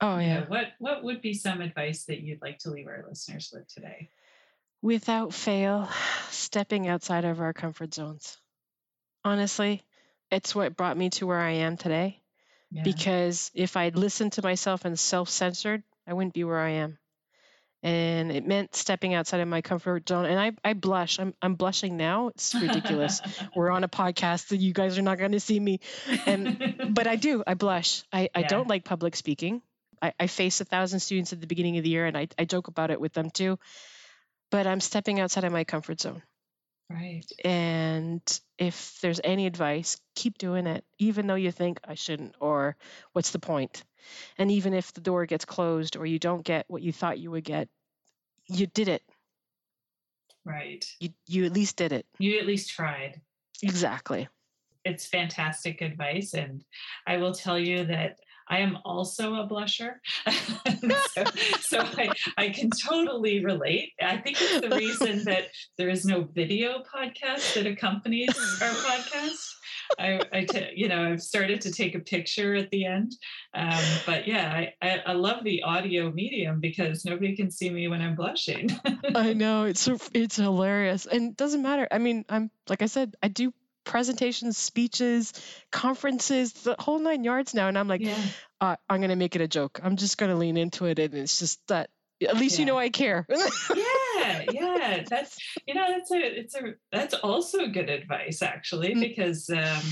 [0.00, 0.40] oh yeah.
[0.40, 3.66] Know, what what would be some advice that you'd like to leave our listeners with
[3.68, 4.10] today?
[4.82, 5.88] without fail,
[6.30, 8.38] stepping outside of our comfort zones.
[9.24, 9.82] Honestly,
[10.30, 12.20] it's what brought me to where I am today.
[12.70, 12.82] Yeah.
[12.82, 16.98] Because if I'd listened to myself and self censored, I wouldn't be where I am.
[17.82, 20.26] And it meant stepping outside of my comfort zone.
[20.26, 21.18] And I, I blush.
[21.18, 22.28] I'm, I'm blushing now.
[22.28, 23.22] It's ridiculous.
[23.56, 25.80] We're on a podcast that you guys are not going to see me.
[26.26, 27.42] And but I do.
[27.46, 28.04] I blush.
[28.12, 29.62] I, I don't like public speaking.
[30.02, 32.44] I, I face a thousand students at the beginning of the year, and I, I
[32.44, 33.58] joke about it with them too
[34.50, 36.22] but I'm stepping outside of my comfort zone.
[36.90, 37.24] Right.
[37.44, 42.76] And if there's any advice, keep doing it, even though you think I shouldn't, or
[43.12, 43.84] what's the point?
[44.38, 47.30] And even if the door gets closed or you don't get what you thought you
[47.30, 47.68] would get,
[48.48, 49.02] you did it.
[50.44, 50.84] Right.
[50.98, 52.06] You, you at least did it.
[52.18, 53.20] You at least tried.
[53.62, 54.28] Exactly.
[54.84, 56.34] It's fantastic advice.
[56.34, 56.64] And
[57.06, 58.18] I will tell you that
[58.50, 59.94] I am also a blusher.
[61.12, 61.24] so,
[61.60, 63.92] so I, I can totally relate.
[64.02, 65.44] I think it's the reason that
[65.78, 69.54] there is no video podcast that accompanies our podcast.
[69.98, 73.12] I, I t- you know, I've started to take a picture at the end.
[73.54, 77.88] Um, but yeah, I, I, I, love the audio medium because nobody can see me
[77.88, 78.70] when I'm blushing.
[79.14, 81.88] I know it's it's hilarious, and it doesn't matter.
[81.90, 83.52] I mean, I'm like I said, I do
[83.84, 85.32] presentations, speeches,
[85.70, 87.68] conferences, the whole nine yards now.
[87.68, 88.16] And I'm like, yeah.
[88.60, 89.80] uh, I'm going to make it a joke.
[89.82, 90.98] I'm just going to lean into it.
[90.98, 91.90] And it's just that
[92.26, 92.60] at least yeah.
[92.60, 93.26] you know I care.
[93.30, 95.04] yeah, yeah.
[95.08, 99.00] That's you know that's a it's a that's also good advice actually mm.
[99.00, 99.82] because um,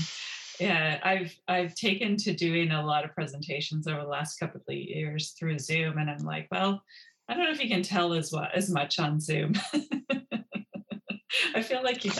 [0.59, 4.75] yeah I've I've taken to doing a lot of presentations over the last couple of
[4.75, 6.83] years through Zoom and I'm like well
[7.27, 9.53] I don't know if you can tell as well as much on Zoom.
[11.55, 12.11] I feel like you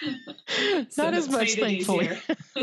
[0.00, 0.96] can't.
[0.96, 2.10] Not as much, thankfully.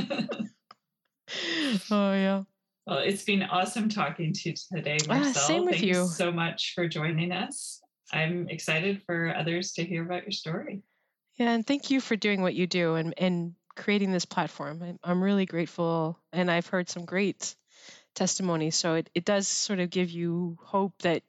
[1.91, 2.43] oh yeah.
[2.87, 5.33] Well, it's been awesome talking to you today, Marcel.
[5.35, 6.01] Ah, same with Thank you.
[6.01, 7.81] you so much for joining us.
[8.11, 10.81] I'm excited for others to hear about your story.
[11.35, 14.81] Yeah, and thank you for doing what you do and, and creating this platform.
[14.83, 17.55] I'm, I'm really grateful, and I've heard some great
[18.15, 18.75] testimonies.
[18.75, 21.23] So it, it does sort of give you hope that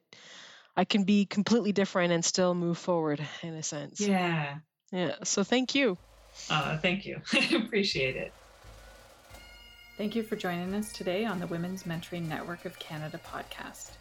[0.75, 4.01] I can be completely different and still move forward in a sense.
[4.01, 4.57] Yeah.
[4.93, 5.15] Yeah.
[5.23, 5.97] So thank you.
[6.49, 7.19] Uh, thank you.
[7.33, 8.31] I appreciate it.
[9.97, 13.91] Thank you for joining us today on the Women's Mentoring Network of Canada podcast.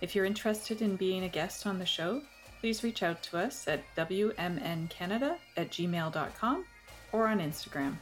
[0.00, 2.20] If you're interested in being a guest on the show,
[2.60, 6.64] please reach out to us at wmncanada at gmail.com
[7.12, 7.96] or on Instagram.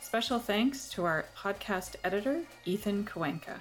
[0.00, 3.60] Special thanks to our podcast editor, Ethan Kowenka.